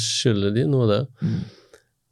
skylder 0.00 0.54
de 0.56 0.62
noe 0.70 0.86
der. 0.88 1.02
Mm. 1.20 1.40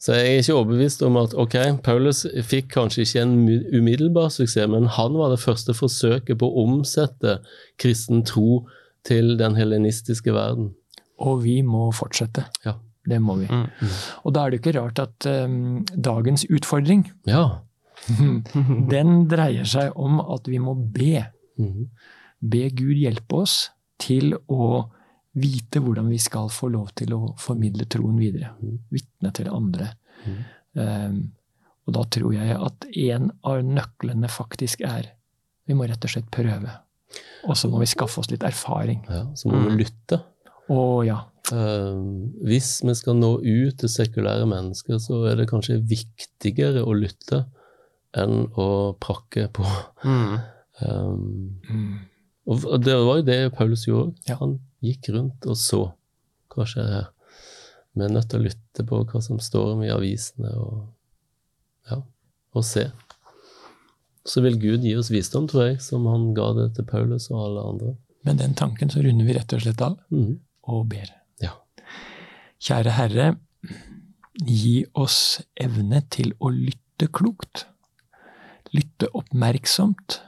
Så 0.02 0.16
jeg 0.18 0.28
er 0.28 0.40
ikke 0.42 0.54
overbevist 0.58 1.02
om 1.06 1.16
at 1.20 1.34
ok, 1.38 1.56
Paulus 1.86 2.24
fikk 2.42 2.72
kanskje 2.74 3.04
ikke 3.04 3.22
en 3.22 3.34
umiddelbar 3.78 4.32
suksess, 4.34 4.66
men 4.70 4.88
han 4.90 5.14
var 5.14 5.30
det 5.30 5.38
første 5.38 5.76
forsøket 5.78 6.40
på 6.40 6.48
å 6.48 6.64
omsette 6.64 7.36
kristen 7.78 8.24
tro 8.26 8.64
til 9.06 9.36
den 9.38 9.54
helenistiske 9.54 10.34
verden. 10.34 10.72
Og 11.22 11.44
vi 11.44 11.60
må 11.62 11.90
fortsette. 11.94 12.48
Ja. 12.66 12.80
Det 13.06 13.18
må 13.18 13.34
vi. 13.40 13.48
Mm. 13.50 13.66
Og 14.22 14.34
da 14.34 14.44
er 14.44 14.52
det 14.52 14.60
ikke 14.60 14.76
rart 14.76 15.00
at 15.02 15.26
um, 15.26 15.80
dagens 15.90 16.44
utfordring 16.46 17.08
ja. 17.30 17.44
den 18.94 19.24
dreier 19.30 19.66
seg 19.66 19.94
om 19.98 20.20
at 20.22 20.50
vi 20.50 20.60
må 20.62 20.76
be. 20.78 21.24
Mm. 21.58 21.88
Be 22.42 22.68
Gud 22.74 22.98
hjelpe 22.98 23.42
oss 23.42 23.56
til 24.02 24.36
å 24.50 24.86
vite 25.32 25.80
hvordan 25.80 26.10
vi 26.12 26.18
skal 26.20 26.50
få 26.52 26.68
lov 26.72 26.92
til 26.98 27.14
å 27.16 27.20
formidle 27.40 27.86
troen 27.90 28.18
videre. 28.20 28.52
Mm. 28.60 28.76
Vitne 28.92 29.32
til 29.36 29.48
andre. 29.52 29.88
Mm. 30.26 30.42
Um, 30.76 31.18
og 31.86 31.96
da 31.96 32.04
tror 32.14 32.34
jeg 32.36 32.56
at 32.56 32.86
en 33.08 33.30
av 33.48 33.62
nøklene 33.66 34.30
faktisk 34.30 34.84
er 34.86 35.14
vi 35.68 35.76
må 35.78 35.86
rett 35.88 36.04
og 36.04 36.10
slett 36.10 36.30
prøve. 36.32 36.72
Og 37.46 37.56
så 37.58 37.68
må 37.70 37.80
vi 37.82 37.90
skaffe 37.90 38.20
oss 38.22 38.30
litt 38.32 38.44
erfaring. 38.46 39.02
Ja, 39.08 39.24
Så 39.38 39.50
må 39.50 39.60
vi 39.64 39.72
mm. 39.72 39.78
lytte. 39.78 40.18
Og 40.72 41.04
ja. 41.06 41.18
Uh, 41.52 42.28
hvis 42.46 42.76
vi 42.84 42.94
skal 42.96 43.18
nå 43.18 43.34
ut 43.42 43.78
til 43.80 43.90
sekulære 43.90 44.46
mennesker, 44.48 44.98
så 45.02 45.24
er 45.30 45.40
det 45.40 45.50
kanskje 45.50 45.80
viktigere 45.80 46.84
å 46.86 46.94
lytte 46.96 47.44
enn 48.18 48.46
å 48.60 48.68
prakke 49.00 49.48
på. 49.54 49.66
Mm. 50.04 50.34
Um, 50.82 52.00
og 52.50 52.82
det 52.82 52.94
var 52.98 53.20
jo 53.20 53.26
det 53.26 53.38
Paulus 53.54 53.86
gjorde. 53.86 54.16
Ja. 54.26 54.36
Han 54.40 54.56
gikk 54.82 55.12
rundt 55.14 55.46
og 55.46 55.58
så. 55.58 55.82
Hva 56.52 56.66
skjer 56.68 56.88
her? 56.90 57.10
Vi 57.92 58.04
er 58.06 58.12
nødt 58.12 58.30
til 58.32 58.40
å 58.40 58.46
lytte 58.46 58.84
på 58.88 59.02
hva 59.04 59.20
som 59.22 59.40
står 59.42 59.74
om 59.74 59.82
i 59.84 59.90
avisene, 59.92 60.48
og, 60.56 60.86
ja, 61.90 61.98
og 62.56 62.64
se. 62.64 62.86
Så 64.24 64.42
vil 64.44 64.56
Gud 64.60 64.86
gi 64.86 64.94
oss 64.96 65.10
visdom, 65.12 65.48
tror 65.50 65.68
jeg, 65.68 65.80
som 65.84 66.06
han 66.08 66.30
ga 66.36 66.52
det 66.56 66.70
til 66.78 66.88
Paulus 66.88 67.28
og 67.32 67.42
alle 67.44 67.66
andre. 67.72 67.94
Med 68.26 68.38
den 68.40 68.54
tanken 68.58 68.90
så 68.92 69.02
runder 69.04 69.28
vi 69.28 69.36
rett 69.36 69.52
og 69.52 69.64
slett 69.64 69.82
av 69.84 69.98
mm. 70.14 70.32
og 70.72 70.86
ber. 70.92 71.10
Ja. 71.42 71.56
Kjære 72.62 72.96
Herre, 72.96 73.28
gi 74.46 74.84
oss 74.98 75.42
evne 75.60 76.00
til 76.14 76.32
å 76.40 76.52
lytte 76.54 77.10
klokt. 77.12 77.66
Lytte 78.72 79.10
oppmerksomt 79.18 80.22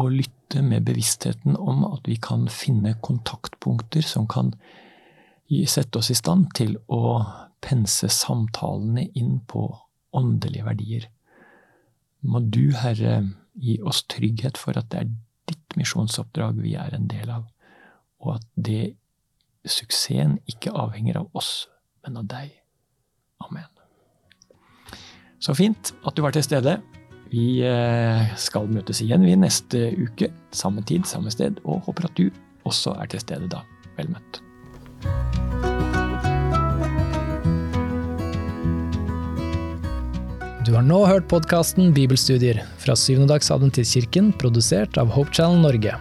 og 0.00 0.16
lytte 0.16 0.35
med 0.54 0.84
bevisstheten 0.86 1.56
om 1.56 1.84
at 1.88 2.06
vi 2.06 2.16
kan 2.22 2.48
finne 2.48 2.94
kontaktpunkter 3.02 4.02
som 4.06 4.28
kan 4.28 4.54
sette 5.66 5.98
oss 5.98 6.10
i 6.10 6.16
stand 6.18 6.48
til 6.54 6.76
å 6.86 7.22
pense 7.62 8.08
samtalene 8.12 9.08
inn 9.14 9.40
på 9.46 9.68
åndelige 10.16 10.66
verdier. 10.66 11.08
Må 12.26 12.40
du, 12.40 12.72
Herre, 12.74 13.22
gi 13.54 13.78
oss 13.82 14.04
trygghet 14.10 14.58
for 14.58 14.78
at 14.78 14.90
det 14.92 15.02
er 15.02 15.12
ditt 15.46 15.76
misjonsoppdrag 15.78 16.58
vi 16.62 16.74
er 16.78 16.94
en 16.96 17.06
del 17.10 17.30
av, 17.30 17.46
og 18.22 18.36
at 18.38 18.46
det 18.54 18.96
suksessen 19.66 20.38
ikke 20.50 20.74
avhenger 20.74 21.20
av 21.22 21.30
oss, 21.38 21.68
men 22.04 22.18
av 22.22 22.28
deg. 22.30 22.52
Amen. 23.46 23.70
Så 25.38 25.54
fint 25.54 25.92
at 26.06 26.16
du 26.16 26.24
var 26.24 26.34
til 26.34 26.46
stede. 26.46 26.78
Vi 27.32 27.60
eh, 27.66 28.26
skal 28.38 28.68
møtes 28.70 29.02
igjen 29.02 29.24
vi 29.26 29.34
neste 29.38 29.90
uke, 29.98 30.30
samme 30.54 30.84
tid, 30.86 31.06
samme 31.08 31.32
sted, 31.34 31.58
og 31.66 31.82
håper 31.88 32.08
at 32.08 32.18
du 32.18 32.28
også 32.66 32.94
er 33.00 33.10
til 33.10 33.22
stede 33.22 33.50
da. 33.50 33.64
Vel 33.96 34.10
møtt. 34.12 34.42
Du 40.66 40.72
har 40.74 40.82
nå 40.82 41.04
hørt 41.06 41.28
podkasten 41.30 41.92
Bibelstudier 41.94 42.58
fra 42.82 42.96
Syvendedagsadventistkirken, 42.98 44.32
produsert 44.34 44.98
av 44.98 45.12
Hope 45.14 45.30
Channel 45.34 45.62
Norge. 45.62 45.94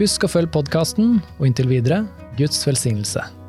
Husk 0.00 0.26
å 0.26 0.32
følge 0.32 0.50
podkasten, 0.58 1.20
og 1.38 1.46
inntil 1.46 1.70
videre 1.70 2.02
Guds 2.38 2.66
velsignelse. 2.66 3.41